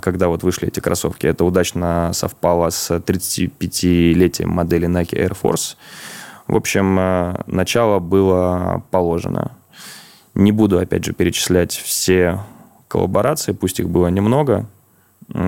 когда 0.00 0.28
вот 0.28 0.42
вышли 0.42 0.68
эти 0.68 0.80
кроссовки, 0.80 1.26
это 1.26 1.44
удачно 1.44 2.10
совпало 2.14 2.70
с 2.70 2.90
35-летием 2.90 4.48
модели 4.48 4.88
Nike 4.88 5.12
Air 5.12 5.36
Force. 5.40 5.76
В 6.46 6.56
общем, 6.56 6.94
начало 7.46 7.98
было 7.98 8.82
положено. 8.90 9.52
Не 10.34 10.52
буду, 10.52 10.78
опять 10.78 11.04
же, 11.04 11.12
перечислять 11.12 11.72
все 11.72 12.40
коллаборации, 12.88 13.52
пусть 13.52 13.78
их 13.78 13.90
было 13.90 14.08
немного, 14.08 14.66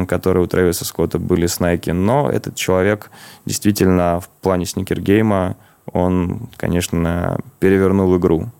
которые 0.06 0.44
у 0.44 0.46
Трэвиса 0.46 0.84
Скотта 0.84 1.18
были 1.18 1.46
с 1.46 1.58
Nike, 1.58 1.92
но 1.94 2.30
этот 2.30 2.56
человек 2.56 3.10
действительно 3.46 4.20
в 4.20 4.28
плане 4.42 4.66
сникергейма, 4.66 5.56
он, 5.92 6.48
конечно, 6.56 7.38
перевернул 7.58 8.16
игру. 8.18 8.50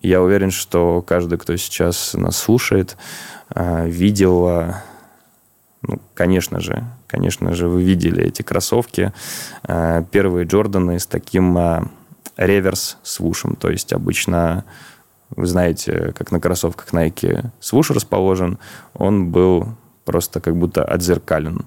Я 0.00 0.22
уверен, 0.22 0.50
что 0.50 1.02
каждый, 1.02 1.38
кто 1.38 1.56
сейчас 1.56 2.14
нас 2.14 2.36
слушает, 2.36 2.96
а, 3.48 3.86
видел, 3.86 4.46
а, 4.46 4.82
ну, 5.82 6.00
конечно 6.14 6.60
же, 6.60 6.84
конечно 7.06 7.54
же, 7.54 7.68
вы 7.68 7.82
видели 7.82 8.24
эти 8.24 8.42
кроссовки. 8.42 9.12
А, 9.62 10.02
первые 10.04 10.46
Джорданы 10.46 10.98
с 10.98 11.06
таким 11.06 11.58
реверс 12.36 12.98
свушем, 13.02 13.56
то 13.56 13.70
есть 13.70 13.92
обычно 13.92 14.64
вы 15.36 15.46
знаете, 15.46 16.12
как 16.16 16.32
на 16.32 16.40
кроссовках 16.40 16.92
Nike 16.92 17.46
свуш 17.60 17.90
расположен, 17.90 18.58
он 18.94 19.30
был 19.30 19.68
просто 20.04 20.40
как 20.40 20.56
будто 20.56 20.84
отзеркален. 20.84 21.64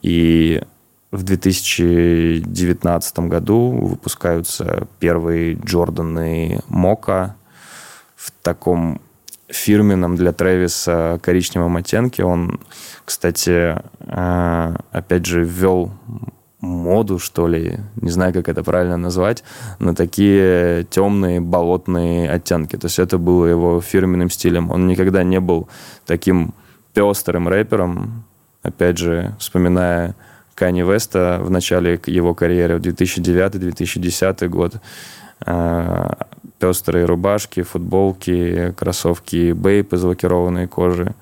И 0.00 0.62
в 1.10 1.22
2019 1.24 3.18
году 3.20 3.70
выпускаются 3.70 4.86
первые 4.98 5.54
Джорданы 5.54 6.60
Мока 6.68 7.36
таком 8.42 9.00
фирменном 9.48 10.16
для 10.16 10.32
Трэвиса 10.32 11.20
коричневом 11.22 11.76
оттенке. 11.76 12.24
Он, 12.24 12.60
кстати, 13.04 13.76
э, 14.00 14.76
опять 14.90 15.26
же, 15.26 15.44
ввел 15.44 15.92
моду, 16.60 17.18
что 17.18 17.48
ли, 17.48 17.80
не 17.96 18.10
знаю, 18.10 18.32
как 18.32 18.48
это 18.48 18.62
правильно 18.62 18.96
назвать, 18.96 19.42
на 19.78 19.94
такие 19.94 20.84
темные 20.84 21.40
болотные 21.40 22.30
оттенки. 22.30 22.76
То 22.76 22.86
есть 22.86 22.98
это 22.98 23.18
было 23.18 23.46
его 23.46 23.80
фирменным 23.80 24.30
стилем. 24.30 24.70
Он 24.70 24.86
никогда 24.86 25.24
не 25.24 25.40
был 25.40 25.68
таким 26.06 26.54
пестрым 26.94 27.48
рэпером. 27.48 28.24
Опять 28.62 28.98
же, 28.98 29.34
вспоминая 29.38 30.14
Кани 30.54 30.82
Веста 30.82 31.40
в 31.42 31.50
начале 31.50 32.00
его 32.06 32.34
карьеры, 32.34 32.78
в 32.78 32.80
2009-2010 32.80 34.48
год, 34.48 34.74
а, 35.44 36.28
пестрые 36.62 37.06
рубашки, 37.06 37.62
футболки, 37.62 38.72
кроссовки 38.78 39.50
бейп 39.50 39.94
из 39.94 40.68
кожи. 40.68 41.12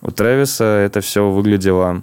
У 0.00 0.10
Трэвиса 0.10 0.64
это 0.64 1.00
все 1.00 1.30
выглядело 1.30 2.02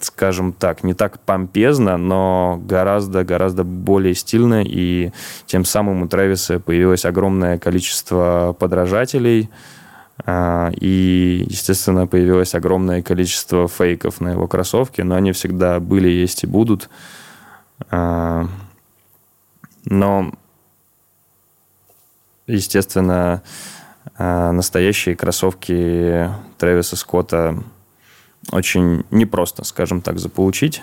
скажем 0.00 0.52
так, 0.52 0.84
не 0.84 0.94
так 0.94 1.18
помпезно, 1.20 1.96
но 1.96 2.60
гораздо-гораздо 2.62 3.64
более 3.64 4.14
стильно, 4.14 4.62
и 4.64 5.10
тем 5.46 5.64
самым 5.64 6.02
у 6.02 6.08
Трэвиса 6.08 6.60
появилось 6.60 7.04
огромное 7.04 7.58
количество 7.58 8.54
подражателей, 8.56 9.50
а, 10.24 10.70
и, 10.80 11.44
естественно, 11.48 12.06
появилось 12.06 12.54
огромное 12.54 13.02
количество 13.02 13.66
фейков 13.66 14.20
на 14.20 14.28
его 14.28 14.46
кроссовке, 14.46 15.02
но 15.02 15.16
они 15.16 15.32
всегда 15.32 15.80
были, 15.80 16.08
есть 16.08 16.44
и 16.44 16.46
будут. 16.46 16.88
А, 17.90 18.46
но, 19.86 20.32
естественно, 22.54 23.42
а, 24.16 24.52
настоящие 24.52 25.16
кроссовки 25.16 26.30
Трэвиса 26.58 26.96
Скотта 26.96 27.62
очень 28.50 29.04
непросто, 29.10 29.64
скажем 29.64 30.00
так, 30.00 30.18
заполучить. 30.18 30.82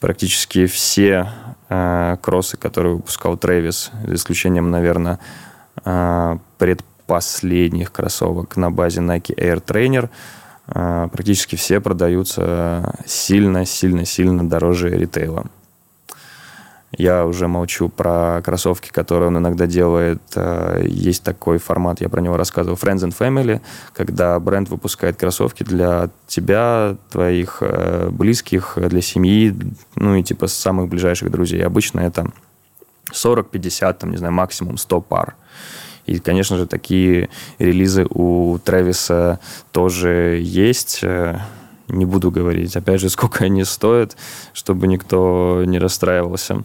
Практически 0.00 0.66
все 0.66 1.28
э, 1.68 2.16
кроссы, 2.20 2.56
которые 2.56 2.96
выпускал 2.96 3.36
Трэвис, 3.36 3.92
за 4.04 4.14
исключением, 4.14 4.70
наверное, 4.70 5.20
э, 5.84 6.38
предпоследних 6.58 7.92
кроссовок 7.92 8.56
на 8.56 8.70
базе 8.70 9.00
Nike 9.00 9.36
Air 9.36 9.62
Trainer, 9.64 10.10
э, 10.66 11.08
практически 11.12 11.54
все 11.54 11.80
продаются 11.80 12.98
сильно-сильно-сильно 13.06 14.48
дороже 14.48 14.90
ритейла. 14.90 15.46
Я 16.98 17.24
уже 17.24 17.48
молчу 17.48 17.88
про 17.88 18.42
кроссовки, 18.44 18.90
которые 18.90 19.28
он 19.28 19.38
иногда 19.38 19.66
делает. 19.66 20.20
Э, 20.34 20.82
есть 20.86 21.22
такой 21.22 21.58
формат, 21.58 22.00
я 22.00 22.08
про 22.08 22.20
него 22.20 22.36
рассказывал, 22.36 22.76
Friends 22.76 23.08
and 23.08 23.16
Family, 23.18 23.62
когда 23.94 24.38
бренд 24.38 24.68
выпускает 24.68 25.16
кроссовки 25.16 25.62
для 25.62 26.10
тебя, 26.26 26.96
твоих 27.10 27.58
э, 27.60 28.10
близких, 28.10 28.76
для 28.76 29.00
семьи, 29.00 29.56
ну 29.96 30.16
и 30.16 30.22
типа 30.22 30.48
самых 30.48 30.88
ближайших 30.88 31.30
друзей. 31.30 31.64
Обычно 31.64 32.00
это 32.00 32.30
40, 33.10 33.50
50, 33.50 33.98
там, 33.98 34.10
не 34.10 34.18
знаю, 34.18 34.34
максимум 34.34 34.76
100 34.76 35.00
пар. 35.00 35.34
И, 36.04 36.18
конечно 36.18 36.58
же, 36.58 36.66
такие 36.66 37.30
релизы 37.58 38.06
у 38.10 38.58
Трэвиса 38.58 39.40
тоже 39.70 40.40
есть. 40.42 41.02
Не 41.92 42.06
буду 42.06 42.30
говорить, 42.30 42.76
опять 42.76 43.00
же, 43.00 43.08
сколько 43.10 43.44
они 43.44 43.64
стоят, 43.64 44.16
чтобы 44.52 44.86
никто 44.88 45.62
не 45.66 45.78
расстраивался. 45.78 46.64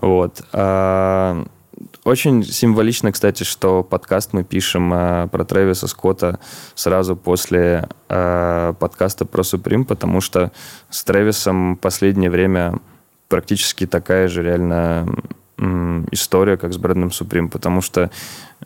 Вот. 0.00 0.42
А, 0.52 1.44
очень 2.04 2.44
символично, 2.44 3.12
кстати, 3.12 3.42
что 3.42 3.82
подкаст 3.82 4.32
мы 4.32 4.44
пишем 4.44 4.92
а, 4.94 5.26
про 5.28 5.44
Трэвиса 5.44 5.88
Скотта 5.88 6.38
сразу 6.74 7.16
после 7.16 7.88
а, 8.08 8.74
подкаста 8.74 9.24
про 9.24 9.42
Supreme, 9.42 9.84
потому 9.84 10.20
что 10.20 10.52
с 10.90 11.02
Трэвисом 11.04 11.76
последнее 11.76 12.30
время 12.30 12.78
практически 13.28 13.86
такая 13.86 14.28
же 14.28 14.42
реально 14.42 15.08
история, 16.10 16.56
как 16.56 16.72
с 16.72 16.76
Брэдом 16.76 17.12
Суприм, 17.12 17.48
потому 17.48 17.80
что 17.80 18.10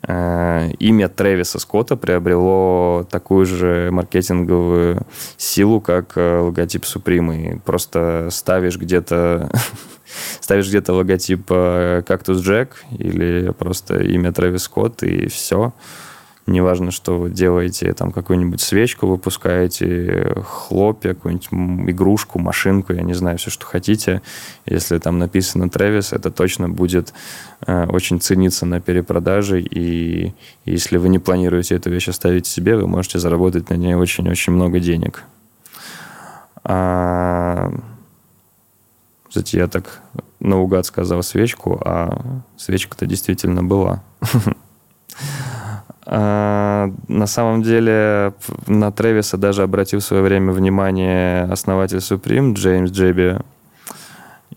имя 0.07 1.09
Трэвиса 1.09 1.59
Скотта 1.59 1.95
приобрело 1.95 3.05
такую 3.09 3.45
же 3.45 3.89
маркетинговую 3.91 5.05
силу, 5.37 5.81
как 5.81 6.13
э, 6.15 6.39
логотип 6.39 6.85
Суприм. 6.85 7.31
И 7.31 7.59
просто 7.59 8.29
ставишь 8.31 8.77
где-то 8.77 9.49
ставишь 10.39 10.67
где-то 10.67 10.93
логотип 10.93 11.45
э, 11.49 12.03
Кактус 12.05 12.41
Джек 12.41 12.83
или 12.97 13.51
просто 13.57 14.01
имя 14.01 14.31
Трэвис 14.31 14.63
Скотт, 14.63 15.03
и 15.03 15.27
все. 15.27 15.73
Неважно, 16.49 16.91
что 16.91 17.17
вы 17.17 17.29
делаете, 17.29 17.93
там 17.93 18.11
какую-нибудь 18.11 18.61
свечку 18.61 19.07
выпускаете, 19.07 20.35
хлопья, 20.45 21.13
какую-нибудь 21.13 21.89
игрушку, 21.89 22.39
машинку, 22.39 22.93
я 22.93 23.01
не 23.01 23.13
знаю, 23.13 23.37
все, 23.37 23.49
что 23.49 23.65
хотите. 23.65 24.21
Если 24.65 24.97
там 24.97 25.19
написано 25.19 25.65
Travis, 25.65 26.15
это 26.15 26.31
точно 26.31 26.69
будет 26.69 27.13
э, 27.65 27.85
очень 27.85 28.19
цениться 28.19 28.65
на 28.65 28.81
перепродаже, 28.81 29.61
и 29.61 30.33
если 30.65 30.97
вы 30.97 31.09
не 31.09 31.19
планируете 31.19 31.75
эту 31.75 31.89
вещь 31.89 32.09
оставить 32.09 32.47
себе, 32.47 32.75
вы 32.75 32.87
можете 32.87 33.19
заработать 33.19 33.69
на 33.69 33.75
ней 33.75 33.95
очень-очень 33.95 34.53
много 34.53 34.79
денег. 34.79 35.23
А... 36.63 37.71
Кстати, 39.27 39.57
я 39.57 39.67
так 39.67 40.01
наугад 40.39 40.87
сказал 40.87 41.21
свечку, 41.21 41.79
а 41.85 42.41
свечка-то 42.57 43.05
действительно 43.05 43.63
была. 43.63 44.03
А, 46.11 46.91
на 47.07 47.27
самом 47.27 47.61
деле 47.61 48.33
на 48.65 48.91
Тревиса 48.91 49.37
даже 49.37 49.61
обратил 49.61 49.99
в 49.99 50.03
свое 50.03 50.23
время 50.23 50.51
внимание 50.51 51.43
основатель 51.43 51.97
Supreme 51.97 52.53
Джеймс 52.53 52.89
Джеби. 52.89 53.37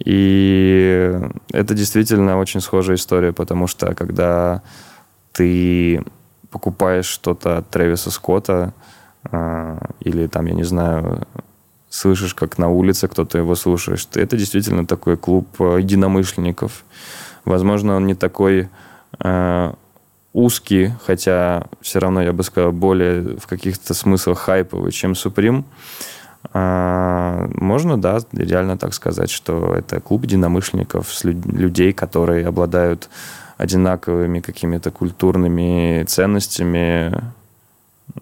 И 0.03 1.13
это 1.51 1.75
действительно 1.75 2.39
очень 2.39 2.63
схожая 2.63 2.97
история, 2.97 3.35
потому 3.35 3.67
что 3.67 3.95
когда 3.95 4.63
ты 5.33 6.03
покупаешь 6.51 7.05
что-то 7.05 7.59
от 7.59 7.69
Тревиса 7.69 8.11
Скотта, 8.11 8.73
а, 9.31 9.91
или 10.01 10.29
там, 10.29 10.47
я 10.47 10.55
не 10.55 10.65
знаю, 10.65 11.27
слышишь, 11.91 12.35
как 12.35 12.57
на 12.57 12.71
улице 12.71 13.09
кто-то 13.09 13.37
его 13.37 13.55
слушает, 13.57 14.17
это 14.17 14.39
действительно 14.39 14.87
такой 14.87 15.19
клуб 15.19 15.47
э, 15.59 15.81
единомышленников. 15.81 16.85
Возможно, 17.45 17.97
он 17.97 18.07
не 18.07 18.15
такой 18.15 18.71
э, 19.23 19.73
узкий, 20.33 20.93
хотя 21.05 21.67
все 21.81 21.99
равно, 21.99 22.23
я 22.23 22.33
бы 22.33 22.43
сказал, 22.43 22.73
более 22.73 23.37
в 23.37 23.47
каких-то 23.47 23.95
смыслах 23.95 24.39
хайповый, 24.39 24.93
чем 24.93 25.13
Supreme. 25.13 25.65
А, 26.53 27.49
можно, 27.55 28.01
да, 28.01 28.19
реально 28.33 28.77
так 28.79 28.95
сказать, 28.95 29.31
что 29.31 29.75
это 29.75 30.01
клуб 30.01 30.25
единомышленников, 30.25 31.09
людей, 31.25 31.93
которые 31.93 32.47
обладают 32.47 33.09
одинаковыми 33.59 34.41
какими-то 34.41 34.91
культурными 34.91 36.05
ценностями. 36.05 37.13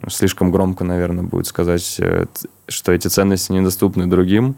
Слишком 0.08 0.50
громко, 0.50 0.84
наверное, 0.84 1.24
будет 1.24 1.46
сказать, 1.46 1.96
э, 1.98 2.26
что 2.68 2.92
эти 2.92 3.08
ценности 3.08 3.52
недоступны 3.52 4.06
другим. 4.06 4.56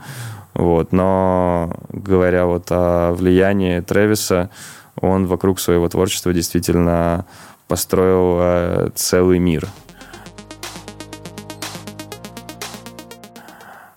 Вот. 0.55 0.93
Но 0.93 1.73
говоря 1.91 2.47
вот 2.47 2.67
о 2.71 3.13
влиянии 3.13 3.81
Тревиса, 3.81 4.51
он 5.03 5.27
вокруг 5.27 5.61
своего 5.61 5.89
творчества 5.89 6.33
действительно 6.33 7.27
построил 7.69 8.39
э, 8.41 8.91
целый 8.95 9.39
мир. 9.39 9.69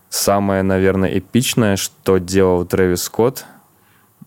Самое, 0.10 0.64
наверное, 0.64 1.18
эпичное, 1.20 1.76
что 1.76 2.18
делал 2.18 2.66
Трэвис 2.66 3.04
Скотт, 3.04 3.46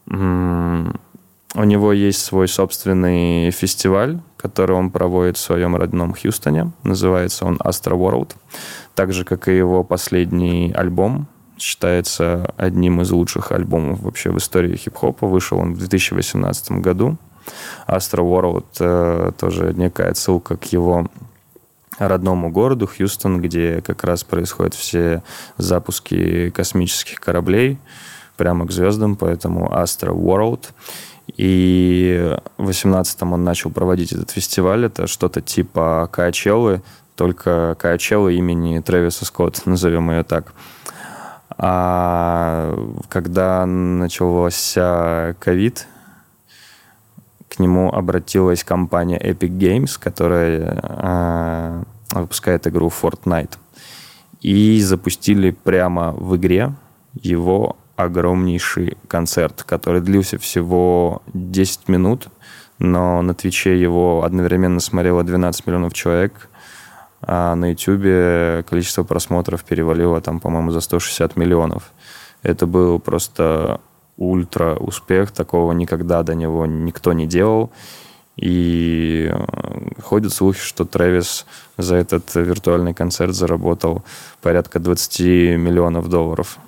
у 0.06 1.64
него 1.64 1.92
есть 1.92 2.22
свой 2.22 2.46
собственный 2.46 3.50
фестиваль, 3.50 4.20
который 4.36 4.76
он 4.76 4.90
проводит 4.90 5.36
в 5.36 5.40
своем 5.40 5.74
родном 5.76 6.14
Хьюстоне. 6.14 6.70
Называется 6.84 7.46
он 7.46 7.56
Astro 7.56 7.98
World. 7.98 8.36
Так 8.94 9.12
же, 9.12 9.24
как 9.24 9.48
и 9.48 9.56
его 9.56 9.82
последний 9.82 10.72
альбом 10.72 11.26
считается 11.58 12.52
одним 12.56 13.00
из 13.00 13.10
лучших 13.10 13.52
альбомов 13.52 14.00
вообще 14.00 14.30
в 14.30 14.38
истории 14.38 14.76
хип-хопа. 14.76 15.26
Вышел 15.26 15.58
он 15.58 15.74
в 15.74 15.78
2018 15.78 16.72
году. 16.72 17.16
Astro 17.86 18.24
World 18.24 18.66
э, 18.80 19.32
тоже 19.38 19.72
некая 19.74 20.10
отсылка 20.10 20.56
к 20.56 20.64
его 20.66 21.08
родному 21.98 22.50
городу 22.50 22.86
Хьюстон, 22.86 23.40
где 23.40 23.82
как 23.82 24.04
раз 24.04 24.24
происходят 24.24 24.74
все 24.74 25.22
запуски 25.56 26.50
космических 26.50 27.20
кораблей 27.20 27.78
прямо 28.36 28.66
к 28.66 28.70
звездам, 28.70 29.16
поэтому 29.16 29.68
Astro 29.68 30.14
World. 30.14 30.66
И 31.36 32.36
в 32.56 32.70
18-м 32.70 33.32
он 33.32 33.44
начал 33.44 33.70
проводить 33.70 34.12
этот 34.12 34.30
фестиваль. 34.30 34.86
Это 34.86 35.06
что-то 35.06 35.40
типа 35.40 36.08
Каачеллы, 36.10 36.82
только 37.16 37.76
Каачеллы 37.78 38.34
имени 38.34 38.80
Трэвиса 38.80 39.24
Скотт, 39.24 39.62
назовем 39.66 40.10
ее 40.10 40.22
так. 40.22 40.54
А 41.58 42.72
когда 43.08 43.66
начался 43.66 45.34
ковид, 45.40 45.86
к 47.48 47.58
нему 47.58 47.92
обратилась 47.92 48.62
компания 48.62 49.18
Epic 49.18 49.58
Games, 49.58 49.98
которая 49.98 50.80
э, 50.80 51.82
выпускает 52.12 52.66
игру 52.68 52.88
Fortnite. 52.88 53.58
И 54.40 54.80
запустили 54.80 55.50
прямо 55.50 56.12
в 56.12 56.36
игре 56.36 56.72
его 57.20 57.76
огромнейший 57.96 58.96
концерт, 59.08 59.64
который 59.64 60.00
длился 60.00 60.38
всего 60.38 61.22
10 61.34 61.88
минут, 61.88 62.28
но 62.78 63.20
на 63.22 63.34
Твиче 63.34 63.80
его 63.80 64.22
одновременно 64.22 64.78
смотрело 64.78 65.24
12 65.24 65.66
миллионов 65.66 65.92
человек– 65.92 66.48
а 67.20 67.54
на 67.54 67.70
YouTube 67.70 68.66
количество 68.66 69.02
просмотров 69.02 69.64
перевалило 69.64 70.20
там, 70.20 70.40
по-моему, 70.40 70.70
за 70.70 70.80
160 70.80 71.36
миллионов. 71.36 71.92
Это 72.42 72.66
был 72.66 72.98
просто 72.98 73.80
ультра 74.16 74.74
успех, 74.74 75.30
такого 75.30 75.72
никогда 75.72 76.22
до 76.22 76.34
него 76.34 76.66
никто 76.66 77.12
не 77.12 77.26
делал. 77.26 77.70
И 78.36 79.28
э, 79.32 80.00
ходят 80.00 80.32
слухи, 80.32 80.60
что 80.60 80.84
Трэвис 80.84 81.44
за 81.76 81.96
этот 81.96 82.32
виртуальный 82.36 82.94
концерт 82.94 83.34
заработал 83.34 84.04
порядка 84.40 84.78
20 84.78 85.20
миллионов 85.58 86.08
долларов. 86.08 86.58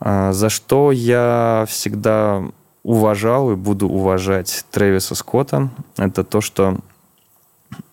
А 0.00 0.32
за 0.32 0.48
что 0.48 0.90
я 0.90 1.66
всегда 1.68 2.44
уважал 2.82 3.52
и 3.52 3.56
буду 3.56 3.88
уважать 3.88 4.64
Трэвиса 4.70 5.14
Скотта, 5.14 5.68
это 5.98 6.24
то, 6.24 6.40
что 6.40 6.78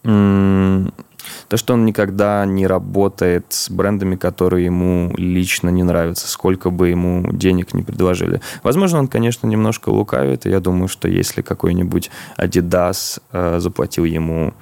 то, 0.04 1.58
что 1.58 1.74
он 1.74 1.86
никогда 1.86 2.46
не 2.46 2.68
работает 2.68 3.46
с 3.50 3.70
брендами, 3.70 4.16
которые 4.16 4.66
ему 4.66 5.14
лично 5.18 5.70
не 5.70 5.84
нравятся, 5.84 6.28
сколько 6.28 6.70
бы 6.70 6.90
ему 6.90 7.32
денег 7.32 7.74
не 7.74 7.84
предложили. 7.84 8.42
Возможно, 8.64 9.00
он, 9.00 9.08
конечно, 9.08 9.48
немножко 9.48 9.90
лукавит, 9.90 10.46
и 10.46 10.50
я 10.50 10.60
думаю, 10.60 10.88
что 10.88 11.08
если 11.08 11.42
какой-нибудь 11.42 12.12
Adidas 12.38 13.22
э, 13.32 13.60
заплатил 13.60 14.06
ему, 14.06 14.54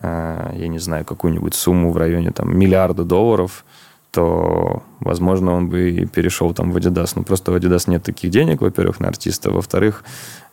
э, 0.00 0.52
я 0.56 0.68
не 0.68 0.78
знаю, 0.78 1.04
какую-нибудь 1.04 1.54
сумму 1.54 1.90
в 1.90 1.96
районе 1.96 2.30
там, 2.30 2.56
миллиарда 2.56 3.04
долларов, 3.04 3.64
то, 4.10 4.82
возможно, 5.00 5.52
он 5.52 5.68
бы 5.68 5.90
и 5.90 6.06
перешел 6.06 6.54
там 6.54 6.72
в 6.72 6.76
Adidas. 6.76 7.12
Но 7.16 7.22
просто 7.22 7.52
в 7.52 7.56
Adidas 7.56 7.90
нет 7.90 8.02
таких 8.02 8.30
денег, 8.30 8.62
во-первых, 8.62 8.98
на 8.98 9.08
артиста. 9.08 9.50
Во-вторых, 9.50 10.04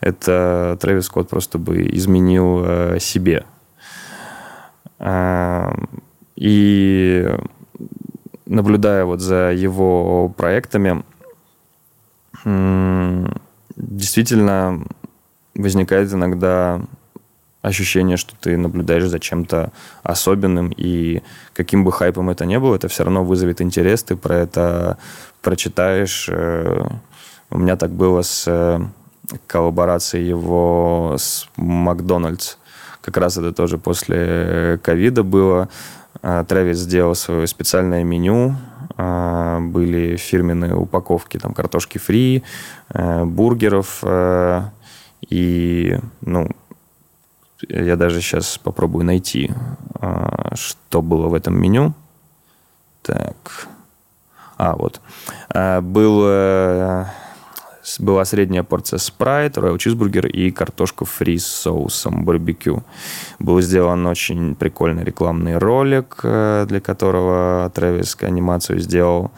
это 0.02 0.78
Трэвис 0.82 1.06
Скотт 1.06 1.30
просто 1.30 1.58
бы 1.58 1.82
изменил 1.94 2.62
э, 2.66 2.98
себе 3.00 3.46
и 6.36 7.38
наблюдая 8.46 9.06
вот 9.06 9.20
за 9.20 9.52
его 9.52 10.30
проектами, 10.30 11.04
действительно 13.76 14.86
возникает 15.56 16.12
иногда 16.14 16.82
ощущение, 17.64 18.18
что 18.18 18.36
ты 18.40 18.58
наблюдаешь 18.58 19.08
за 19.08 19.20
чем-то 19.20 19.72
особенным, 20.04 20.74
и 20.76 21.24
каким 21.54 21.86
бы 21.86 21.92
хайпом 21.92 22.30
это 22.30 22.46
ни 22.46 22.58
было, 22.58 22.76
это 22.76 22.90
все 22.90 23.04
равно 23.04 23.24
вызовет 23.24 23.62
интерес, 23.62 24.04
ты 24.04 24.18
про 24.18 24.36
это 24.36 24.98
прочитаешь. 25.42 26.28
Э, 26.30 26.86
у 27.50 27.58
меня 27.58 27.78
так 27.78 27.92
было 27.92 28.22
с 28.22 28.44
э, 28.48 28.80
коллаборацией 29.48 30.28
его 30.28 31.16
с 31.18 31.48
Макдональдс. 31.56 32.58
Как 33.04 33.18
раз 33.18 33.38
это 33.38 33.52
тоже 33.52 33.78
после 33.78 34.80
ковида 34.82 35.24
было. 35.24 35.68
А, 36.22 36.46
Трэвис 36.46 36.78
сделал 36.78 37.16
свое 37.16 37.48
специальное 37.48 38.06
меню. 38.06 38.56
А, 38.96 39.60
были 39.60 40.16
фирменные 40.16 40.74
упаковки 40.74 41.38
там 41.38 41.54
картошки 41.54 41.98
фри, 41.98 42.44
э, 42.94 43.26
бургеров. 43.26 44.00
Э, 44.04 44.70
и, 45.30 46.00
ну, 46.22 46.48
я 47.68 47.98
даже 47.98 48.22
сейчас 48.22 48.58
попробую 48.58 49.04
найти, 49.04 49.52
а, 50.00 50.56
что 50.56 51.02
было 51.02 51.28
в 51.28 51.34
этом 51.34 51.60
меню. 51.60 51.94
Так. 53.02 53.68
А, 54.58 54.76
вот. 54.78 55.02
Был 55.82 56.24
э, 56.26 57.06
была 58.00 58.26
средняя 58.26 58.64
порция 58.64 59.00
спрайт, 59.00 59.58
роял 59.58 59.78
чизбургер 59.78 60.28
и 60.28 60.52
картошка 60.52 61.06
фри 61.06 61.38
с 61.38 61.46
соусом 61.46 62.26
барбекю. 62.26 62.84
Был 63.40 63.62
сделан 63.62 64.06
очень 64.08 64.56
прикольный 64.56 65.04
рекламный 65.04 65.58
ролик, 65.58 66.20
э, 66.24 66.66
для 66.68 66.80
которого 66.80 67.72
Трэвис 67.74 68.18
анимацию 68.22 68.80
сделал. 68.80 69.32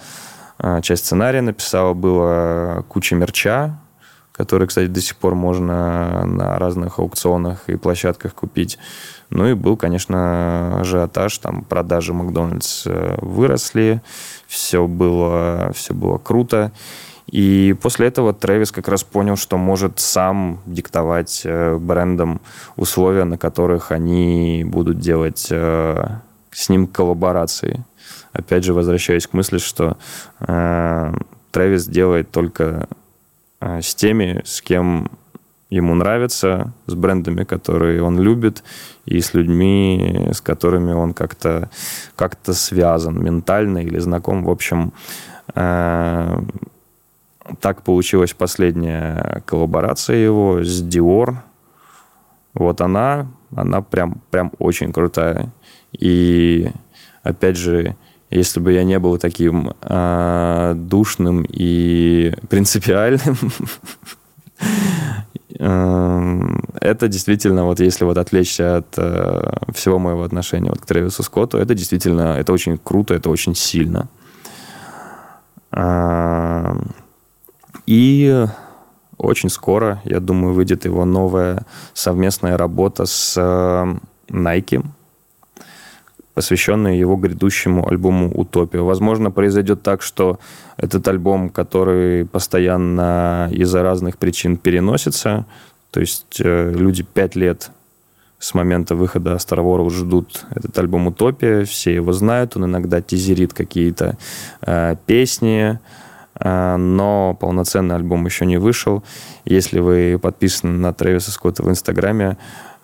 Э, 0.59 0.81
часть 0.81 1.05
сценария 1.05 1.41
написал, 1.41 1.95
было 1.95 2.85
куча 2.87 3.15
мерча, 3.15 3.77
который, 4.31 4.67
кстати, 4.67 4.87
до 4.87 4.99
сих 4.99 5.15
пор 5.15 5.33
можно 5.35 6.25
на 6.25 6.59
разных 6.59 6.99
аукционах 6.99 7.69
и 7.69 7.77
площадках 7.77 8.33
купить. 8.33 8.77
Ну 9.29 9.47
и 9.47 9.53
был, 9.53 9.77
конечно, 9.77 10.79
ажиотаж, 10.81 11.37
там 11.39 11.63
продажи 11.63 12.13
Макдональдс 12.13 12.83
э, 12.85 13.17
выросли, 13.21 14.01
все 14.47 14.87
было, 14.87 15.71
все 15.73 15.93
было 15.93 16.17
круто. 16.17 16.71
И 17.35 17.75
после 17.81 18.07
этого 18.07 18.33
Трэвис 18.33 18.71
как 18.71 18.87
раз 18.87 19.03
понял, 19.03 19.35
что 19.35 19.57
может 19.57 19.99
сам 19.99 20.61
диктовать 20.65 21.41
э, 21.43 21.75
брендам 21.75 22.39
условия, 22.77 23.25
на 23.25 23.37
которых 23.37 23.91
они 23.91 24.63
будут 24.65 24.99
делать 24.99 25.49
э, 25.51 26.05
с 26.51 26.69
ним 26.69 26.87
коллаборации. 26.87 27.83
Опять 28.31 28.63
же, 28.63 28.73
возвращаясь 28.73 29.27
к 29.27 29.33
мысли, 29.33 29.57
что 29.57 29.97
э, 30.47 31.13
Трэвис 31.51 31.87
делает 31.87 32.31
только 32.31 32.87
с 33.59 33.93
теми, 33.95 34.41
с 34.45 34.61
кем 34.61 35.11
ему 35.69 35.93
нравится, 35.93 36.71
с 36.85 36.93
брендами, 36.93 37.43
которые 37.43 38.01
он 38.01 38.17
любит, 38.17 38.63
и 39.03 39.19
с 39.19 39.33
людьми, 39.33 40.29
с 40.31 40.39
которыми 40.39 40.93
он 40.93 41.13
как-то 41.13 41.69
как 42.15 42.37
связан 42.53 43.21
ментально 43.21 43.79
или 43.79 43.99
знаком. 43.99 44.45
В 44.45 44.49
общем, 44.49 44.93
так 47.59 47.83
получилась 47.83 48.33
последняя 48.33 49.41
коллаборация 49.45 50.17
его 50.17 50.63
с 50.63 50.83
Dior. 50.83 51.35
Вот 52.53 52.81
она, 52.81 53.27
она 53.55 53.81
прям, 53.81 54.21
прям 54.31 54.51
очень 54.59 54.91
крутая. 54.91 55.51
И 55.91 56.71
опять 57.23 57.57
же, 57.57 57.95
если 58.29 58.59
бы 58.59 58.73
я 58.73 58.83
не 58.83 58.97
был 58.99 59.17
таким 59.17 59.73
э, 59.81 60.73
душным 60.75 61.45
и 61.47 62.33
принципиальным, 62.49 63.37
эм, 65.59 66.63
это 66.79 67.07
действительно, 67.07 67.65
вот 67.65 67.79
если 67.79 68.05
вот 68.05 68.17
отвлечься 68.17 68.77
от 68.77 68.97
э, 68.97 69.51
всего 69.73 69.99
моего 69.99 70.23
отношения 70.23 70.69
вот 70.69 70.81
к 70.81 70.85
Трэвису 70.85 71.23
Скотту, 71.23 71.57
это 71.57 71.75
действительно, 71.75 72.37
это 72.37 72.53
очень 72.53 72.77
круто, 72.77 73.13
это 73.13 73.29
очень 73.29 73.55
сильно. 73.55 74.07
Э, 75.71 76.54
и 77.85 78.45
очень 79.17 79.49
скоро, 79.49 80.01
я 80.03 80.19
думаю, 80.19 80.53
выйдет 80.53 80.85
его 80.85 81.05
новая 81.05 81.65
совместная 81.93 82.57
работа 82.57 83.05
с 83.05 83.35
э, 83.37 83.95
Nike, 84.29 84.85
посвященная 86.33 86.95
его 86.95 87.15
грядущему 87.15 87.87
альбому 87.87 88.29
«Утопия». 88.37 88.81
Возможно, 88.81 89.31
произойдет 89.31 89.83
так, 89.83 90.01
что 90.01 90.39
этот 90.75 91.07
альбом, 91.07 91.49
который 91.49 92.25
постоянно 92.25 93.49
из-за 93.51 93.83
разных 93.83 94.17
причин 94.17 94.57
переносится, 94.57 95.45
то 95.91 96.01
есть 96.01 96.41
э, 96.41 96.71
люди 96.75 97.03
пять 97.03 97.35
лет 97.35 97.71
с 98.37 98.53
момента 98.53 98.95
выхода 98.95 99.35
Star 99.35 99.89
ждут 99.89 100.45
этот 100.51 100.77
альбом 100.77 101.07
«Утопия», 101.07 101.63
все 101.63 101.95
его 101.95 102.11
знают, 102.11 102.57
он 102.57 102.65
иногда 102.65 103.01
тизерит 103.01 103.53
какие-то 103.53 104.17
э, 104.61 104.97
песни, 105.05 105.79
но 106.39 107.37
полноценный 107.39 107.95
альбом 107.95 108.25
еще 108.25 108.45
не 108.45 108.57
вышел. 108.57 109.03
Если 109.45 109.79
вы 109.79 110.19
подписаны 110.21 110.77
на 110.77 110.93
Трэвиса 110.93 111.31
Скотта 111.31 111.63
в 111.63 111.69
Инстаграме, 111.69 112.37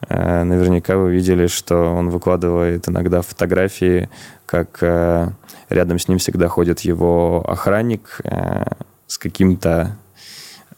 э, 0.07 0.43
наверняка 0.43 0.97
вы 0.97 1.11
видели, 1.11 1.47
что 1.47 1.93
он 1.93 2.09
выкладывает 2.09 2.87
иногда 2.87 3.21
фотографии, 3.21 4.09
как 4.45 4.77
э, 4.81 5.29
рядом 5.69 5.99
с 5.99 6.07
ним 6.07 6.17
всегда 6.17 6.47
ходит 6.47 6.81
его 6.81 7.43
охранник 7.47 8.21
э, 8.23 8.63
с 9.07 9.17
каким-то 9.17 9.97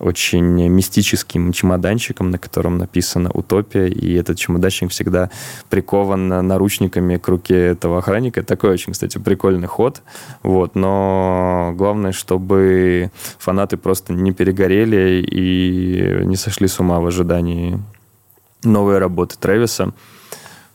очень 0.04 0.68
мистическим 0.68 1.54
чемоданчиком, 1.54 2.30
на 2.30 2.38
котором 2.38 2.78
написано 2.78 3.32
«Утопия», 3.34 3.88
и 3.88 4.13
этот 4.16 4.38
чемоданчик 4.38 4.92
всегда 4.92 5.30
прикован 5.70 6.28
наручниками 6.28 7.18
к 7.18 7.28
руке 7.28 7.68
этого 7.68 8.00
охранника. 8.00 8.44
Такой 8.44 8.72
очень, 8.72 8.94
кстати, 8.94 9.18
прикольный 9.18 9.68
ход. 9.68 10.02
Вот. 10.44 10.76
Но 10.76 11.74
главное, 11.76 12.12
чтобы 12.12 13.12
фанаты 13.39 13.78
просто 13.78 14.13
не 14.13 14.32
перегорели 14.34 15.26
и 15.26 16.26
не 16.26 16.36
сошли 16.36 16.68
с 16.68 16.80
ума 16.80 17.00
в 17.00 17.08
ожидании 17.08 17.80
новой 18.63 19.00
работы 19.00 19.36
Трэвиса 19.39 19.94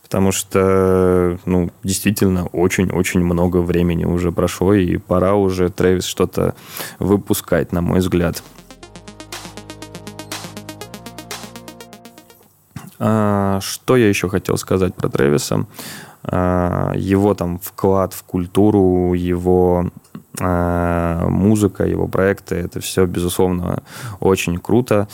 потому 0.09 0.31
что, 0.31 1.37
ну, 1.45 1.69
действительно, 1.83 2.47
очень-очень 2.47 3.19
много 3.19 3.57
времени 3.57 4.05
уже 4.05 4.31
прошло, 4.31 4.73
и 4.73 4.97
пора 4.97 5.35
уже 5.35 5.69
Трэвис 5.69 6.05
что-то 6.05 6.55
выпускать, 6.97 7.71
на 7.71 7.81
мой 7.81 7.99
взгляд. 7.99 8.41
Что 12.99 13.95
я 13.95 14.09
еще 14.09 14.27
хотел 14.29 14.57
сказать 14.57 14.93
про 14.93 15.09
Трэвиса? 15.09 15.65
А, 16.23 16.91
его 16.95 17.33
там 17.33 17.59
вклад 17.59 18.13
в 18.13 18.23
культуру, 18.23 19.13
его 19.13 19.89
а, 20.39 21.27
музыка, 21.27 21.85
его 21.85 22.07
проекты, 22.07 22.55
это 22.55 22.81
все, 22.81 23.05
безусловно, 23.05 23.83
очень 24.19 24.57
круто. 24.59 25.07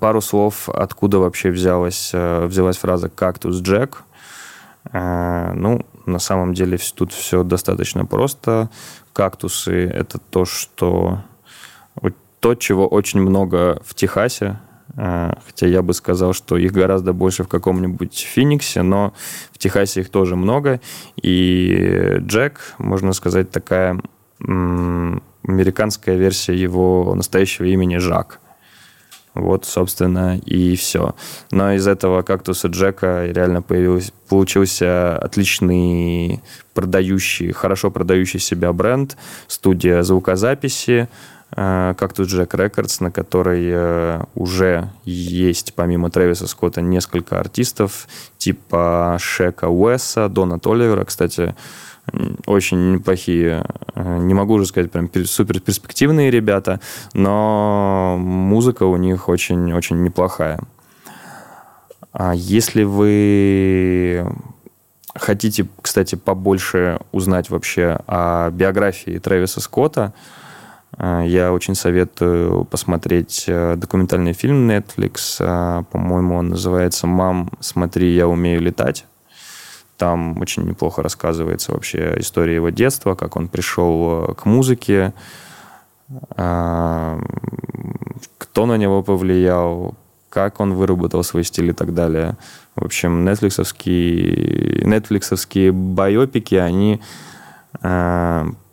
Пару 0.00 0.20
слов, 0.20 0.68
откуда 0.68 1.18
вообще 1.18 1.50
взялась, 1.50 2.10
взялась 2.12 2.76
фраза 2.76 3.08
«кактус 3.08 3.60
Джек». 3.60 4.02
Ну, 4.92 5.80
на 6.06 6.18
самом 6.18 6.54
деле 6.54 6.78
тут 6.94 7.12
все 7.12 7.42
достаточно 7.44 8.04
просто. 8.04 8.68
Кактусы— 9.12 9.86
это 9.88 10.18
то, 10.18 10.44
что 10.44 11.20
то, 12.44 12.54
чего 12.54 12.86
очень 12.86 13.22
много 13.22 13.80
в 13.86 13.94
Техасе, 13.94 14.58
э, 14.98 15.32
хотя 15.46 15.66
я 15.66 15.80
бы 15.80 15.94
сказал, 15.94 16.34
что 16.34 16.58
их 16.58 16.72
гораздо 16.72 17.14
больше 17.14 17.42
в 17.42 17.48
каком-нибудь 17.48 18.18
Фениксе, 18.18 18.82
но 18.82 19.14
в 19.50 19.56
Техасе 19.56 20.02
их 20.02 20.10
тоже 20.10 20.36
много. 20.36 20.82
И 21.22 22.18
Джек, 22.18 22.74
можно 22.76 23.14
сказать, 23.14 23.50
такая 23.50 23.98
американская 24.38 26.16
версия 26.16 26.54
его 26.54 27.14
настоящего 27.14 27.64
имени 27.64 27.96
Жак. 27.96 28.40
Вот, 29.32 29.64
собственно, 29.64 30.38
и 30.38 30.76
все. 30.76 31.14
Но 31.50 31.72
из 31.72 31.88
этого 31.88 32.20
кактуса 32.20 32.68
Джека 32.68 33.24
реально 33.26 33.62
появился, 33.62 34.12
получился 34.28 35.16
отличный 35.16 36.42
продающий, 36.74 37.52
хорошо 37.52 37.90
продающий 37.90 38.38
себя 38.38 38.72
бренд, 38.74 39.16
студия 39.48 40.02
звукозаписи, 40.02 41.08
Э, 41.56 41.94
как 41.96 42.12
тут 42.12 42.28
Джек 42.28 42.54
Рекордс, 42.54 43.00
на 43.00 43.10
которой 43.10 43.68
э, 43.72 44.20
уже 44.34 44.90
есть, 45.04 45.74
помимо 45.74 46.10
Трэвиса 46.10 46.46
Скотта, 46.46 46.82
несколько 46.82 47.38
артистов, 47.38 48.08
типа 48.38 49.16
Шека 49.20 49.68
Уэса, 49.68 50.28
Дона 50.28 50.58
Толивера, 50.58 51.04
кстати, 51.04 51.54
очень 52.46 52.92
неплохие, 52.92 53.64
э, 53.94 54.18
не 54.18 54.34
могу 54.34 54.54
уже 54.54 54.66
сказать, 54.66 54.90
прям 54.90 55.08
супер 55.26 55.60
перспективные 55.60 56.30
ребята, 56.30 56.80
но 57.12 58.16
музыка 58.18 58.84
у 58.84 58.96
них 58.96 59.28
очень-очень 59.28 60.02
неплохая. 60.02 60.60
А 62.12 62.32
если 62.34 62.82
вы 62.82 64.26
хотите, 65.14 65.66
кстати, 65.80 66.16
побольше 66.16 66.98
узнать 67.12 67.48
вообще 67.50 68.00
о 68.06 68.50
биографии 68.50 69.18
Трэвиса 69.18 69.60
Скотта, 69.60 70.12
я 70.98 71.52
очень 71.52 71.74
советую 71.74 72.64
посмотреть 72.64 73.44
э, 73.48 73.74
документальный 73.76 74.32
фильм 74.32 74.70
Netflix. 74.70 75.36
А, 75.40 75.82
по-моему, 75.84 76.36
он 76.36 76.50
называется 76.50 77.06
«Мам, 77.06 77.50
смотри, 77.60 78.14
я 78.14 78.28
умею 78.28 78.60
летать». 78.60 79.06
Там 79.96 80.38
очень 80.40 80.64
неплохо 80.64 81.02
рассказывается 81.02 81.72
вообще 81.72 82.14
история 82.18 82.56
его 82.56 82.70
детства, 82.70 83.14
как 83.14 83.36
он 83.36 83.48
пришел 83.48 84.26
э, 84.28 84.34
к 84.34 84.44
музыке, 84.44 85.12
а, 86.36 87.20
кто 88.38 88.66
на 88.66 88.76
него 88.76 89.02
повлиял, 89.02 89.96
как 90.28 90.60
он 90.60 90.74
выработал 90.74 91.24
свой 91.24 91.42
стиль 91.44 91.70
и 91.70 91.72
так 91.72 91.92
далее. 91.92 92.36
В 92.76 92.84
общем, 92.84 93.24
нетфликсовские, 93.24 94.84
нетфликсовские 94.84 95.72
байопики, 95.72 96.56
они 96.56 97.00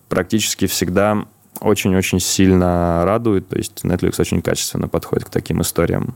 практически 0.09 0.67
всегда 0.67 1.25
очень-очень 1.59 2.19
сильно 2.19 3.03
радует. 3.05 3.49
То 3.49 3.57
есть 3.57 3.83
Netflix 3.83 4.19
очень 4.19 4.41
качественно 4.41 4.87
подходит 4.87 5.25
к 5.25 5.29
таким 5.29 5.61
историям. 5.61 6.15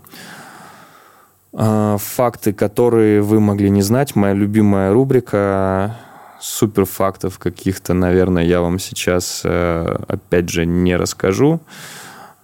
А, 1.54 1.98
факты, 1.98 2.54
которые 2.54 3.22
вы 3.22 3.40
могли 3.40 3.70
не 3.70 3.82
знать. 3.82 4.16
Моя 4.16 4.34
любимая 4.34 4.92
рубрика 4.94 5.98
супер 6.40 6.86
фактов 6.86 7.40
каких-то, 7.40 7.94
наверное, 7.94 8.44
я 8.44 8.62
вам 8.62 8.78
сейчас, 8.78 9.42
э, 9.44 9.98
опять 10.08 10.50
же, 10.50 10.66
не 10.66 10.96
расскажу. 10.96 11.62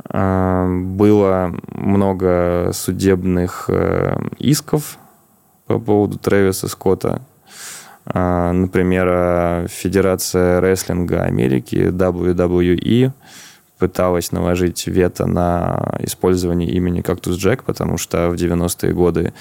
А, 0.10 0.68
было 0.68 1.54
много 1.68 2.72
судебных 2.74 3.66
э, 3.68 4.16
исков 4.40 4.98
по 5.68 5.80
поводу 5.80 6.18
Трэвиса 6.18 6.68
Скотта. 6.68 7.22
А, 8.06 8.52
например, 8.52 9.68
Федерация 9.68 10.60
рестлинга 10.60 11.24
Америки, 11.24 11.76
WWE, 11.76 13.12
пыталась 13.82 14.32
наложить 14.32 14.86
вето 14.86 15.26
на 15.26 15.96
использование 16.02 16.70
имени 16.70 17.02
Кактус 17.02 17.38
Джек, 17.38 17.64
потому 17.64 17.98
что 17.98 18.30
в 18.30 18.36
90-е 18.36 18.94
годы 18.94 19.34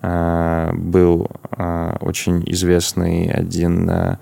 э, 0.00 0.70
был 0.74 1.28
э, 1.56 1.96
очень 2.00 2.44
известный 2.46 3.28
один 3.32 3.90
э, 3.90 4.16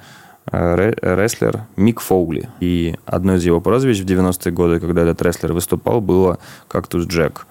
рестлер 0.50 1.66
Мик 1.76 2.00
Фоули. 2.00 2.48
И 2.60 2.96
одно 3.04 3.34
из 3.34 3.44
его 3.44 3.60
прозвищ 3.60 4.00
в 4.00 4.06
90-е 4.06 4.52
годы, 4.52 4.80
когда 4.80 5.02
этот 5.02 5.20
рестлер 5.20 5.52
выступал, 5.52 6.00
было 6.00 6.38
Кактус 6.66 7.06
Джек. 7.06 7.46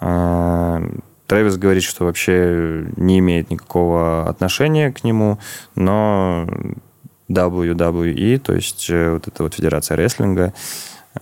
Э, 0.00 0.80
Трэвис 1.30 1.58
говорит, 1.58 1.84
что 1.84 2.06
вообще 2.06 2.88
не 2.96 3.20
имеет 3.20 3.50
никакого 3.50 4.28
отношения 4.28 4.90
к 4.90 5.04
нему, 5.04 5.38
но 5.76 6.44
WWE, 7.28 8.38
то 8.38 8.52
есть 8.52 8.90
э, 8.90 9.12
вот 9.12 9.28
эта 9.28 9.44
вот 9.44 9.54
федерация 9.54 9.96
рестлинга, 9.96 10.52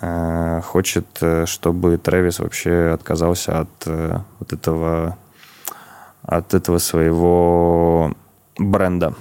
э, 0.01 0.63
хочет, 0.65 1.05
э, 1.21 1.45
чтобы 1.45 1.99
Трэвис 1.99 2.39
вообще 2.39 2.93
отказался 2.95 3.61
от 3.61 3.87
вот 4.39 4.51
этого, 4.51 5.19
от 6.23 6.55
этого 6.55 6.79
своего 6.79 8.15
бренда, 8.57 9.13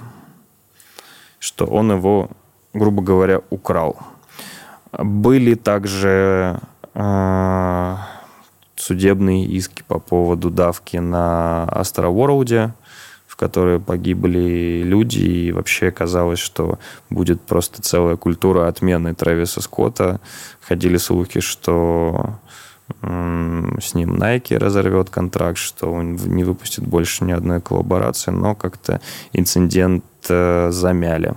что 1.38 1.65
он 1.65 1.91
его, 1.91 2.30
грубо 2.73 3.02
говоря, 3.02 3.41
украл. 3.50 3.97
Были 4.93 5.56
также 5.56 6.62
судебные 8.88 9.45
иски 9.45 9.84
по 9.86 10.00
поводу 10.00 10.50
давки 10.50 10.97
на 10.97 11.65
Астроворлде, 11.65 12.73
в 13.28 13.36
которой 13.36 13.80
погибли 13.80 14.82
люди, 14.84 15.19
и 15.19 15.52
вообще 15.52 15.91
казалось, 15.91 16.39
что 16.39 16.80
будет 17.10 17.41
просто 17.41 17.82
целая 17.82 18.15
культура 18.15 18.67
отмены 18.67 19.13
Трэвиса 19.13 19.62
Скотта. 19.62 20.21
Ходили 20.62 20.95
слухи, 20.97 21.41
что 21.41 22.39
с 23.02 23.93
ним 23.93 24.15
Nike 24.15 24.58
разорвет 24.58 25.10
контракт, 25.10 25.58
что 25.58 25.91
он 25.91 26.15
не 26.15 26.45
выпустит 26.45 26.88
больше 26.88 27.26
ни 27.26 27.34
одной 27.34 27.60
коллаборации, 27.60 28.32
но 28.32 28.56
как-то 28.56 29.02
инцидент 29.34 30.06
э, 30.30 30.69
замяли. 30.71 31.36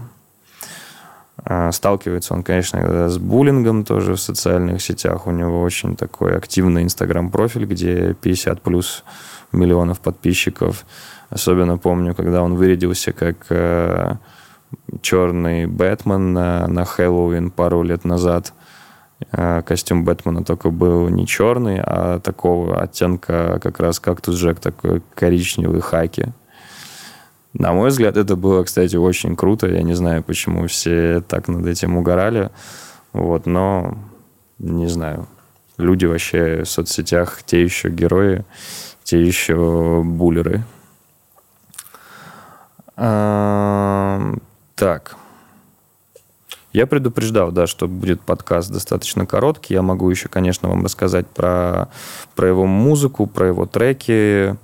А, 1.44 1.72
сталкивается 1.72 2.35
он, 2.35 2.42
конечно, 2.42 3.09
с 3.09 3.18
буллингом 3.18 3.85
тоже 3.85 4.14
в 4.14 4.20
социальных 4.20 4.83
сетях. 4.83 5.26
У 5.26 5.31
него 5.31 5.62
очень 5.62 5.96
такой 5.96 6.37
активный 6.37 6.83
инстаграм-профиль, 6.83 7.64
где 7.64 8.14
50 8.14 8.62
плюс 8.62 9.05
миллионов 9.53 10.00
подписчиков. 10.00 10.85
Особенно 11.31 11.79
помню, 11.79 12.14
когда 12.14 12.42
он 12.42 12.55
вырядился 12.55 13.12
как 13.12 13.37
э, 13.50 14.14
черный 15.00 15.66
Бэтмен 15.66 16.33
на, 16.33 16.66
на 16.66 16.85
Хэллоуин 16.85 17.50
пару 17.50 17.83
лет 17.83 18.05
назад. 18.05 18.53
Э, 19.33 19.62
костюм 19.62 20.05
Бэтмена 20.05 20.44
только 20.44 20.70
был 20.70 21.09
не 21.09 21.26
черный, 21.26 21.81
а 21.81 22.20
такого 22.20 22.81
оттенка 22.81 23.59
как 23.62 23.81
раз 23.81 24.00
кактус 24.00 24.37
Джек, 24.37 24.61
такой 24.61 25.03
коричневый 25.14 25.81
хаки. 25.81 26.33
На 27.52 27.72
мой 27.72 27.90
взгляд, 27.90 28.16
это 28.16 28.36
было, 28.36 28.62
кстати, 28.62 28.96
очень 28.96 29.34
круто. 29.34 29.66
Я 29.66 29.82
не 29.82 29.94
знаю, 29.94 30.22
почему 30.22 30.66
все 30.66 31.20
так 31.20 31.48
над 31.48 31.66
этим 31.66 31.96
угорали. 31.96 32.50
Вот, 33.12 33.46
но 33.46 33.98
не 34.58 34.86
знаю. 34.86 35.26
Люди 35.76 36.04
вообще 36.04 36.62
в 36.62 36.68
соцсетях 36.68 37.42
те 37.44 37.62
еще 37.62 37.88
герои, 37.88 38.44
те 39.02 39.20
еще 39.20 40.02
буллеры. 40.04 40.62
Так. 42.94 45.16
Я 46.72 46.86
предупреждал, 46.86 47.50
да, 47.50 47.66
что 47.66 47.88
будет 47.88 48.20
подкаст 48.20 48.70
достаточно 48.70 49.26
короткий. 49.26 49.74
Я 49.74 49.82
могу 49.82 50.08
еще, 50.08 50.28
конечно, 50.28 50.68
вам 50.68 50.84
рассказать 50.84 51.26
про, 51.26 51.88
про 52.36 52.46
его 52.46 52.66
музыку, 52.66 53.26
про 53.26 53.48
его 53.48 53.66
треки. 53.66 54.56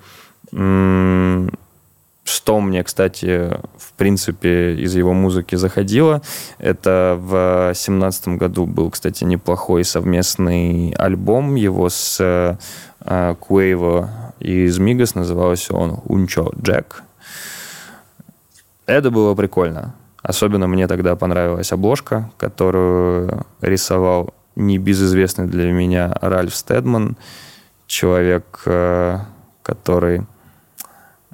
Что 2.27 2.61
мне, 2.61 2.83
кстати, 2.83 3.57
в 3.79 3.93
принципе, 3.97 4.75
из 4.75 4.97
его 4.97 5.13
музыки 5.13 5.55
заходило, 5.55 6.23
это 6.59 7.17
в 7.21 7.73
семнадцатом 7.73 8.37
году 8.37 8.67
был, 8.67 8.91
кстати, 8.91 9.23
неплохой 9.23 9.85
совместный 9.85 10.91
альбом 10.99 11.55
его 11.55 11.89
с 11.89 12.19
э, 12.19 13.35
Куэйво 13.39 14.35
из 14.41 14.77
Мигас, 14.77 15.15
назывался 15.15 15.77
он 15.77 16.01
«Унчо 16.05 16.51
Джек». 16.61 17.05
Это 18.87 19.13
было 19.13 19.37
прикольно. 19.37 19.95
Особенно 20.21 20.67
мне 20.67 20.89
тогда 20.89 21.15
понравилась 21.15 21.71
обложка, 21.71 22.33
которую 22.39 23.47
рисовал 23.61 24.35
небезызвестный 24.57 25.47
для 25.47 25.71
меня 25.71 26.13
Ральф 26.21 26.57
Стедман, 26.57 27.17
человек, 27.87 28.63
э, 28.67 29.21
который 29.63 30.23
Э, 30.23 30.36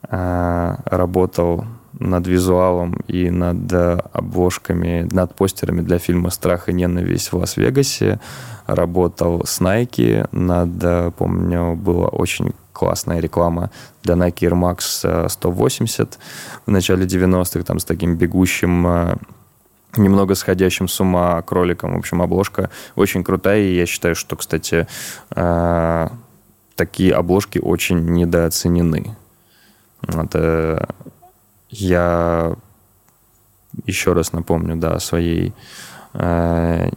работал 0.09 1.65
над 1.99 2.27
визуалом 2.27 2.97
и 3.09 3.31
над 3.31 3.73
э, 3.73 3.99
обложками, 4.13 5.09
над 5.11 5.35
постерами 5.35 5.83
для 5.83 5.99
фильма 5.99 6.31
«Страх 6.31 6.69
и 6.69 6.73
ненависть» 6.73 7.33
в 7.33 7.37
Лас-Вегасе. 7.37 8.21
Работал 8.67 9.45
с 9.45 9.61
Nike 9.61 10.27
над, 10.33 10.83
э, 10.83 11.11
помню, 11.17 11.75
была 11.77 12.09
очень 12.09 12.53
классная 12.73 13.21
реклама 13.21 13.71
для 14.03 14.15
Nike 14.15 14.49
Air 14.49 14.55
Max 14.55 15.29
180 15.29 16.19
в 16.67 16.71
начале 16.71 17.07
90-х, 17.07 17.65
там 17.65 17.79
с 17.79 17.85
таким 17.85 18.17
бегущим 18.17 19.19
немного 19.95 20.35
сходящим 20.35 20.89
с 20.89 20.99
ума 21.01 21.43
кроликом. 21.43 21.95
В 21.95 21.99
общем, 21.99 22.23
обложка 22.23 22.71
очень 22.97 23.23
крутая, 23.23 23.61
и 23.61 23.75
я 23.75 23.85
считаю, 23.85 24.15
что, 24.15 24.37
кстати, 24.37 24.87
такие 26.77 27.13
обложки 27.13 27.59
очень 27.59 28.01
недооценены. 28.07 29.17
Это 30.07 30.89
я 31.71 32.55
еще 33.87 34.13
раз 34.13 34.33
напомню, 34.33 34.77
да, 34.77 34.95
о 34.95 35.01
своей 35.01 35.55
э, 36.15 36.91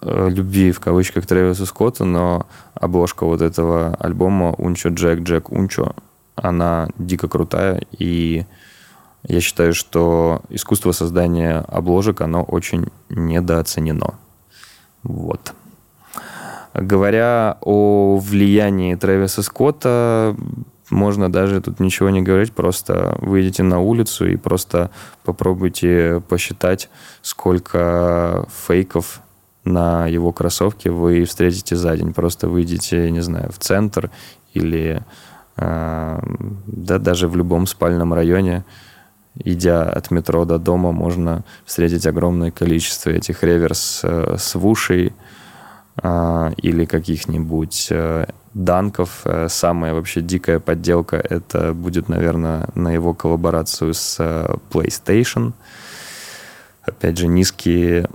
любви 0.00 0.72
в 0.72 0.80
кавычках 0.80 1.26
Трэвиса 1.26 1.66
Скотта, 1.66 2.04
но 2.04 2.46
обложка 2.74 3.24
вот 3.24 3.42
этого 3.42 3.94
альбома 3.98 4.52
Унчо 4.52 4.90
Джек 4.90 5.20
Джек 5.20 5.50
Унчо, 5.50 5.94
она 6.34 6.88
дико 6.98 7.28
крутая, 7.28 7.82
и 7.98 8.46
я 9.26 9.40
считаю, 9.40 9.72
что 9.72 10.42
искусство 10.50 10.92
создания 10.92 11.58
обложек, 11.68 12.20
оно 12.20 12.42
очень 12.42 12.86
недооценено. 13.08 14.14
Вот. 15.02 15.54
Говоря 16.74 17.56
о 17.60 18.18
влиянии 18.18 18.94
Трэвиса 18.94 19.42
Скотта, 19.42 20.36
можно 20.90 21.32
даже 21.32 21.60
тут 21.60 21.80
ничего 21.80 22.10
не 22.10 22.22
говорить, 22.22 22.52
просто 22.52 23.16
выйдите 23.20 23.62
на 23.62 23.80
улицу 23.80 24.28
и 24.28 24.36
просто 24.36 24.90
попробуйте 25.24 26.22
посчитать, 26.28 26.90
сколько 27.22 28.46
фейков 28.66 29.20
на 29.64 30.06
его 30.06 30.32
кроссовке 30.32 30.90
вы 30.90 31.24
встретите 31.24 31.76
за 31.76 31.96
день. 31.96 32.12
Просто 32.12 32.48
выйдите, 32.48 33.10
не 33.10 33.20
знаю, 33.20 33.50
в 33.50 33.58
центр 33.58 34.10
или 34.52 35.02
э, 35.56 36.20
да, 36.66 36.98
даже 36.98 37.28
в 37.28 37.36
любом 37.36 37.66
спальном 37.66 38.12
районе, 38.12 38.64
идя 39.36 39.84
от 39.84 40.10
метро 40.10 40.44
до 40.44 40.58
дома, 40.58 40.92
можно 40.92 41.44
встретить 41.64 42.06
огромное 42.06 42.50
количество 42.50 43.10
этих 43.10 43.42
реверс 43.42 44.00
э, 44.02 44.36
с 44.38 44.54
вушей 44.54 45.12
или 46.02 46.86
каких-нибудь 46.86 47.88
э, 47.90 48.26
данков. 48.52 49.20
Э, 49.24 49.48
самая 49.48 49.94
вообще 49.94 50.20
дикая 50.20 50.58
подделка 50.58 51.16
это 51.16 51.72
будет, 51.72 52.08
наверное, 52.08 52.68
на 52.74 52.92
его 52.92 53.14
коллаборацию 53.14 53.94
с 53.94 54.16
э, 54.18 54.56
PlayStation. 54.70 55.52
Опять 56.82 57.18
же, 57.18 57.28
низкие 57.28 58.08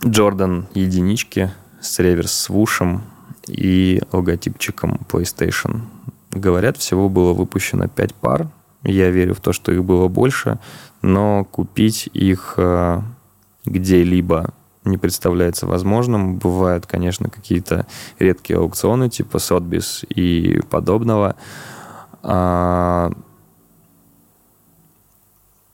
Jordan 0.00 0.64
единички 0.74 1.50
с 1.80 1.98
реверс 1.98 2.32
свушем 2.32 3.02
и 3.46 4.00
логотипчиком 4.12 5.00
PlayStation. 5.08 5.82
Говорят, 6.30 6.78
всего 6.78 7.08
было 7.08 7.34
выпущено 7.34 7.86
5 7.86 8.14
пар. 8.14 8.48
Я 8.82 9.10
верю 9.10 9.34
в 9.34 9.40
то, 9.40 9.52
что 9.52 9.72
их 9.72 9.84
было 9.84 10.08
больше, 10.08 10.58
но 11.02 11.44
купить 11.44 12.08
их 12.12 12.58
где-либо 13.64 14.54
не 14.88 14.98
представляется 14.98 15.66
возможным. 15.66 16.36
Бывают, 16.36 16.86
конечно, 16.86 17.30
какие-то 17.30 17.86
редкие 18.18 18.58
аукционы 18.58 19.08
типа 19.08 19.38
Сотбис 19.38 20.04
и 20.08 20.60
подобного. 20.70 21.36
А, 22.22 23.12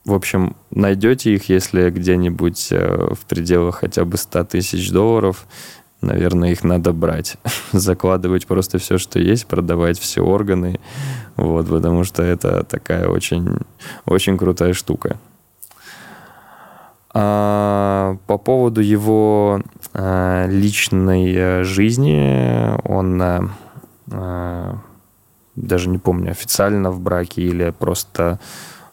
в 0.05 0.13
общем, 0.13 0.55
найдете 0.71 1.35
их, 1.35 1.49
если 1.49 1.91
где-нибудь 1.91 2.69
э, 2.73 3.15
в 3.15 3.25
пределах 3.27 3.77
хотя 3.77 4.05
бы 4.05 4.19
100 4.19 4.45
тысяч 4.45 4.91
долларов, 4.91 5.47
наверное, 6.03 6.53
их 6.53 6.63
надо 6.63 6.93
брать. 6.93 7.37
Закладывать 7.73 8.47
просто 8.47 8.79
все, 8.79 8.99
что 8.99 9.19
есть, 9.19 9.47
продавать 9.47 9.99
все 9.99 10.21
органы, 10.21 10.79
вот, 11.37 11.69
потому 11.69 12.05
что 12.05 12.23
это 12.23 12.65
такая 12.65 13.09
очень, 13.09 13.59
очень 14.05 14.37
крутая 14.37 14.75
штука. 14.75 15.19
А, 17.15 18.17
по 18.27 18.39
поводу 18.39 18.81
его 18.81 19.63
а, 19.93 20.47
личной 20.49 21.33
э, 21.33 21.63
жизни, 21.63 22.77
он 22.89 23.23
а, 23.23 23.49
а, 24.11 24.79
даже 25.55 25.89
не 25.89 25.99
помню, 25.99 26.33
официально 26.33 26.91
в 26.91 26.99
браке 27.01 27.43
или 27.43 27.71
просто 27.71 28.41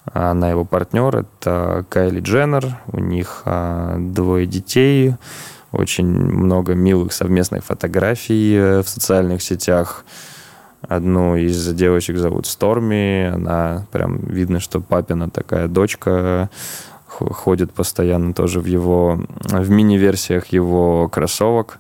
она 0.06 0.50
его 0.50 0.66
партнер, 0.66 1.18
это 1.18 1.86
Кайли 1.90 2.22
Дженнер, 2.22 2.78
у 2.92 3.00
них 3.00 3.44
двое 3.46 4.48
детей, 4.48 5.16
очень 5.72 6.08
много 6.08 6.74
милых 6.76 7.14
совместных 7.14 7.64
фотографий 7.64 8.56
э, 8.56 8.82
в 8.82 8.90
социальных 8.90 9.42
сетях. 9.42 10.06
Одну 10.88 11.36
из 11.36 11.74
девочек 11.74 12.18
зовут 12.18 12.48
Сторми, 12.48 13.32
она 13.34 13.86
прям 13.92 14.18
видно, 14.18 14.60
что 14.60 14.82
папина 14.82 15.30
такая 15.30 15.68
дочка, 15.68 16.50
ходит 17.12 17.74
постоянно 17.74 18.34
тоже 18.34 18.60
в 18.60 18.66
его, 18.66 19.20
в 19.42 19.70
мини-версиях 19.70 20.48
его 20.48 21.10
кроссовок. 21.10 21.80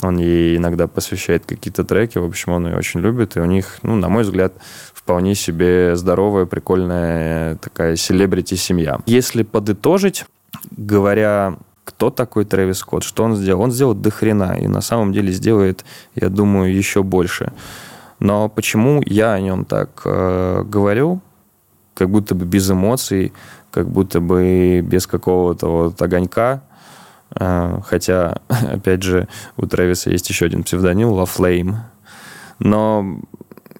Он 0.00 0.16
ей 0.16 0.56
иногда 0.56 0.86
посвящает 0.86 1.44
какие-то 1.44 1.84
треки, 1.84 2.16
в 2.16 2.24
общем, 2.24 2.52
он 2.52 2.66
ее 2.66 2.76
очень 2.76 3.00
любит, 3.00 3.36
и 3.36 3.40
у 3.40 3.44
них, 3.44 3.78
ну, 3.82 3.94
на 3.94 4.08
мой 4.08 4.22
взгляд, 4.22 4.54
вполне 4.94 5.34
себе 5.34 5.96
здоровая, 5.96 6.46
прикольная 6.46 7.56
такая 7.56 7.96
селебрити-семья. 7.96 9.00
Если 9.04 9.42
подытожить, 9.42 10.24
говоря 10.70 11.58
кто 11.84 12.10
такой 12.10 12.44
Трэвис 12.44 12.78
Скотт, 12.78 13.02
что 13.02 13.24
он 13.24 13.36
сделал. 13.36 13.62
Он 13.62 13.72
сделал 13.72 13.94
до 13.94 14.10
хрена, 14.10 14.56
и 14.58 14.68
на 14.68 14.80
самом 14.80 15.12
деле 15.12 15.32
сделает, 15.32 15.84
я 16.14 16.28
думаю, 16.28 16.74
еще 16.74 17.02
больше. 17.02 17.52
Но 18.18 18.48
почему 18.48 19.02
я 19.04 19.32
о 19.32 19.40
нем 19.40 19.64
так 19.64 20.02
э, 20.04 20.62
говорю, 20.64 21.20
как 21.94 22.08
будто 22.08 22.34
бы 22.34 22.44
без 22.44 22.70
эмоций, 22.70 23.32
как 23.72 23.88
будто 23.88 24.20
бы 24.20 24.80
без 24.84 25.08
какого-то 25.08 25.66
вот 25.66 26.00
огонька, 26.00 26.62
э, 27.34 27.80
хотя, 27.84 28.38
опять 28.48 29.02
же, 29.02 29.26
у 29.56 29.66
Трэвиса 29.66 30.10
есть 30.10 30.28
еще 30.28 30.46
один 30.46 30.62
псевдоним, 30.62 31.08
La 31.08 31.24
Flame. 31.24 31.74
Но 32.60 33.18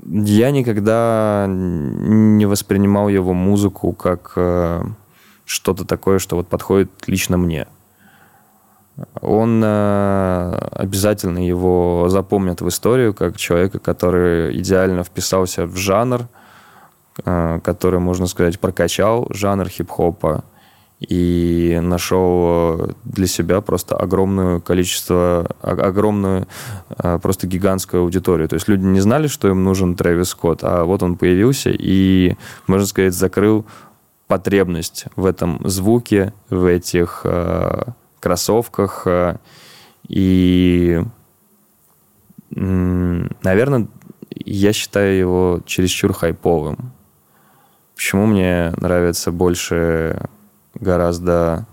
я 0.05 0.51
никогда 0.51 1.47
не 1.49 2.47
воспринимал 2.47 3.09
его 3.09 3.33
музыку 3.33 3.93
как 3.93 4.33
э, 4.35 4.83
что-то 5.45 5.85
такое, 5.85 6.19
что 6.19 6.37
вот 6.37 6.49
подходит 6.49 6.91
лично 7.07 7.37
мне 7.37 7.69
он 9.21 9.63
э, 9.65 10.69
обязательно 10.73 11.45
его 11.45 12.07
запомнит 12.09 12.61
в 12.61 12.69
историю 12.69 13.15
как 13.15 13.37
человека, 13.37 13.79
который 13.79 14.59
идеально 14.59 15.05
вписался 15.05 15.67
в 15.67 15.77
жанр, 15.77 16.29
который, 17.15 18.01
можно 18.01 18.27
сказать, 18.27 18.59
прокачал 18.59 19.27
жанр 19.31 19.69
хип-хопа 19.69 20.45
и 20.99 21.81
нашел 21.83 22.95
для 23.05 23.27
себя 23.27 23.61
просто 23.61 23.97
огромное 23.97 24.61
количество, 24.61 25.49
огромную, 25.61 26.47
э, 26.97 27.19
просто 27.21 27.47
гигантскую 27.47 28.03
аудиторию. 28.03 28.49
То 28.49 28.55
есть 28.55 28.69
люди 28.69 28.85
не 28.85 29.01
знали, 29.01 29.27
что 29.27 29.49
им 29.49 29.65
нужен 29.65 29.97
Трэвис 29.97 30.29
Скотт, 30.29 30.61
а 30.63 30.85
вот 30.85 31.03
он 31.03 31.17
появился 31.17 31.71
и, 31.71 32.37
можно 32.67 32.87
сказать, 32.87 33.15
закрыл 33.15 33.67
потребность 34.29 35.07
в 35.17 35.27
этом 35.27 35.61
звуке, 35.65 36.33
в 36.49 36.65
этих 36.65 37.27
кроссовках. 38.23 39.03
Э, 39.07 39.37
и, 40.09 41.03
наверное, 42.51 43.89
я 44.31 44.73
считаю 44.73 45.19
его 45.19 45.61
чересчур 45.67 46.13
хайповым. 46.13 46.93
Почему 48.03 48.27
мне 48.27 48.73
нравится 48.79 49.31
больше 49.31 50.21
гораздо 50.75 51.67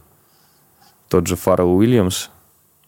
тот 1.07 1.25
же 1.25 1.35
Фаррелл 1.35 1.75
Уильямс, 1.75 2.29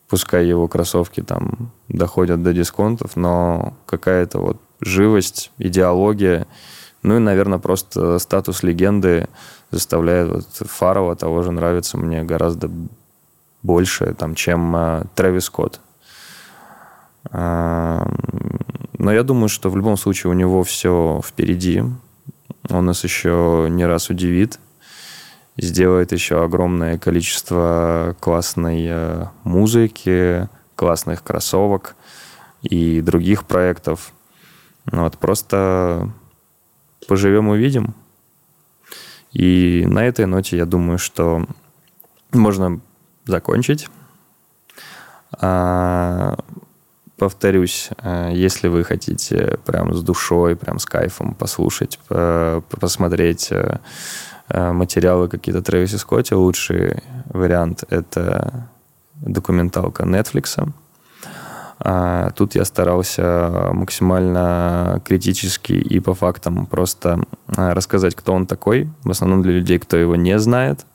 пускай 0.07 0.45
его 0.45 0.67
кроссовки 0.67 1.21
там 1.21 1.71
доходят 1.87 2.43
до 2.43 2.53
дисконтов, 2.53 3.15
но 3.15 3.73
какая-то 3.87 4.37
вот 4.37 4.57
живость, 4.79 5.51
идеология, 5.57 6.45
ну 7.01 7.15
и, 7.15 7.19
наверное, 7.19 7.57
просто 7.57 8.19
статус 8.19 8.61
легенды 8.61 9.27
заставляет 9.71 10.29
вот 10.29 10.45
Фаррелла 10.69 11.15
того 11.15 11.41
же 11.41 11.51
нравится 11.51 11.97
мне 11.97 12.21
гораздо 12.21 12.69
больше, 13.63 14.13
там, 14.13 14.35
чем 14.35 14.75
э, 14.75 15.03
Трэвис 15.15 15.45
Скотт. 15.45 15.81
Но 17.31 18.05
я 18.99 19.23
думаю, 19.23 19.49
что 19.49 19.71
в 19.71 19.75
любом 19.75 19.97
случае 19.97 20.29
у 20.29 20.35
него 20.35 20.63
все 20.63 21.21
впереди. 21.25 21.83
Он 22.71 22.85
нас 22.85 23.03
еще 23.03 23.67
не 23.69 23.85
раз 23.85 24.09
удивит. 24.09 24.59
Сделает 25.57 26.13
еще 26.13 26.43
огромное 26.43 26.97
количество 26.97 28.15
классной 28.21 28.87
э, 28.89 29.25
музыки, 29.43 30.47
классных 30.75 31.23
кроссовок 31.23 31.95
и 32.61 33.01
других 33.01 33.43
проектов. 33.43 34.13
Вот, 34.85 35.17
просто 35.17 36.09
поживем 37.07 37.49
увидим. 37.49 37.93
И 39.33 39.85
на 39.85 40.05
этой 40.05 40.25
ноте 40.25 40.57
я 40.57 40.65
думаю, 40.65 40.97
что 40.97 41.45
можно 42.31 42.79
закончить. 43.25 43.89
А, 45.33 46.37
повторюсь, 47.21 47.91
э, 48.01 48.31
если 48.33 48.67
вы 48.67 48.83
хотите 48.83 49.59
прям 49.63 49.93
с 49.93 50.01
душой, 50.01 50.55
прям 50.55 50.79
с 50.79 50.85
кайфом 50.85 51.35
послушать, 51.35 51.99
посмотреть 52.07 53.49
э, 53.51 53.77
э, 54.49 54.71
материалы 54.71 55.27
какие-то 55.27 55.61
Трэвиса 55.61 55.99
Скотта, 55.99 56.35
лучший 56.35 57.03
вариант— 57.25 57.83
это 57.89 58.67
документалка 59.21 60.03
Netflix. 60.03 60.67
А, 61.79 62.31
тут 62.31 62.55
я 62.55 62.65
старался 62.65 63.69
максимально 63.71 64.99
критически 65.05 65.73
и 65.73 65.99
по 65.99 66.15
фактам 66.15 66.65
просто 66.65 67.19
рассказать, 67.55 68.15
кто 68.15 68.33
он 68.33 68.47
такой, 68.47 68.89
в 69.03 69.11
основном 69.11 69.43
для 69.43 69.51
людей, 69.51 69.77
кто 69.77 69.95
его 69.95 70.15
не 70.15 70.39
знает. 70.39 70.87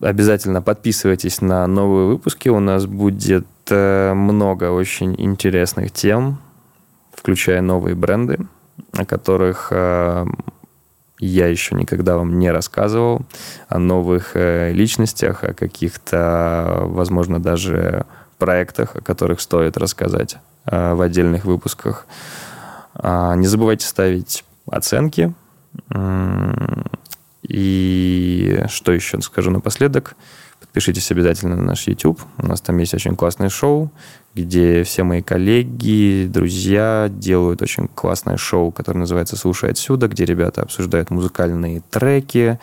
Обязательно 0.00 0.62
подписывайтесь 0.62 1.42
на 1.42 1.66
новые 1.66 2.06
выпуски. 2.06 2.48
У 2.48 2.58
нас 2.58 2.86
будет 2.86 3.46
э, 3.68 4.14
много 4.14 4.70
очень 4.70 5.14
интересных 5.18 5.92
тем, 5.92 6.38
включая 7.12 7.60
новые 7.60 7.94
бренды, 7.94 8.38
о 8.92 9.04
которых 9.04 9.68
э, 9.72 10.24
я 11.18 11.46
еще 11.48 11.74
никогда 11.74 12.16
вам 12.16 12.38
не 12.38 12.50
рассказывал, 12.50 13.26
о 13.68 13.78
новых 13.78 14.30
э, 14.36 14.72
личностях, 14.72 15.44
о 15.44 15.52
каких-то, 15.52 16.80
возможно, 16.84 17.38
даже 17.38 18.06
проектах, 18.38 18.96
о 18.96 19.02
которых 19.02 19.42
стоит 19.42 19.76
рассказать 19.76 20.38
в 20.64 21.02
отдельных 21.02 21.44
выпусках. 21.44 22.06
А, 22.94 23.34
не 23.34 23.46
забывайте 23.46 23.86
ставить 23.86 24.44
оценки 24.66 25.34
и 27.50 28.64
что 28.68 28.92
еще 28.92 29.20
скажу 29.20 29.50
напоследок? 29.50 30.14
Подпишитесь 30.60 31.10
обязательно 31.10 31.56
на 31.56 31.62
наш 31.62 31.88
YouTube. 31.88 32.20
У 32.38 32.46
нас 32.46 32.60
там 32.60 32.78
есть 32.78 32.94
очень 32.94 33.16
классное 33.16 33.48
шоу, 33.48 33.90
где 34.34 34.84
все 34.84 35.02
мои 35.02 35.20
коллеги, 35.20 36.28
друзья 36.28 37.08
делают 37.10 37.60
очень 37.60 37.88
классное 37.88 38.36
шоу, 38.36 38.70
которое 38.70 39.00
называется 39.00 39.36
«Слушай 39.36 39.70
отсюда», 39.70 40.06
где 40.06 40.24
ребята 40.24 40.62
обсуждают 40.62 41.10
музыкальные 41.10 41.82
треки, 41.90 42.60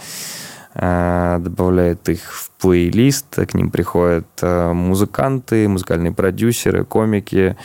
э, 0.73 1.37
добавляют 1.41 2.07
их 2.07 2.21
в 2.31 2.51
плейлист, 2.51 3.35
к 3.35 3.53
ним 3.53 3.71
приходят 3.71 4.27
э, 4.41 4.71
музыканты, 4.71 5.67
музыкальные 5.67 6.13
продюсеры, 6.13 6.85
комики. 6.85 7.57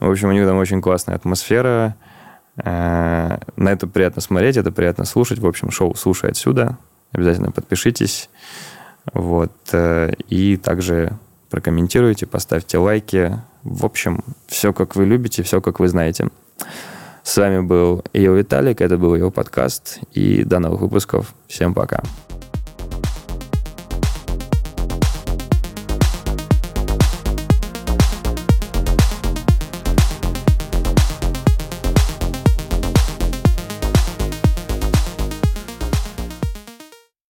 В 0.00 0.10
общем, 0.10 0.30
у 0.30 0.32
них 0.32 0.46
там 0.46 0.56
очень 0.56 0.82
классная 0.82 1.14
атмосфера. 1.14 1.94
Э, 2.64 3.38
на 3.56 3.68
это 3.68 3.86
приятно 3.86 4.22
смотреть, 4.22 4.56
это 4.56 4.72
приятно 4.72 5.04
слушать. 5.04 5.38
В 5.38 5.46
общем, 5.46 5.70
шоу 5.70 5.94
«Слушай 5.94 6.30
отсюда». 6.30 6.78
Обязательно 7.12 7.50
подпишитесь. 7.50 8.28
Вот. 9.12 9.52
Э, 9.72 10.12
и 10.28 10.56
также 10.56 11.12
прокомментируйте, 11.50 12.26
поставьте 12.26 12.78
лайки. 12.78 13.40
В 13.62 13.84
общем, 13.84 14.24
все 14.46 14.72
как 14.72 14.96
вы 14.96 15.06
любите, 15.06 15.42
все 15.42 15.60
как 15.60 15.80
вы 15.80 15.88
знаете. 15.88 16.28
С 17.22 17.36
вами 17.36 17.60
был 17.60 18.04
Ио 18.12 18.34
Виталик, 18.34 18.80
это 18.80 18.98
был 18.98 19.14
его 19.16 19.30
подкаст. 19.30 19.98
И 20.12 20.44
до 20.44 20.58
новых 20.58 20.80
выпусков. 20.80 21.34
Всем 21.48 21.74
пока. 21.74 22.02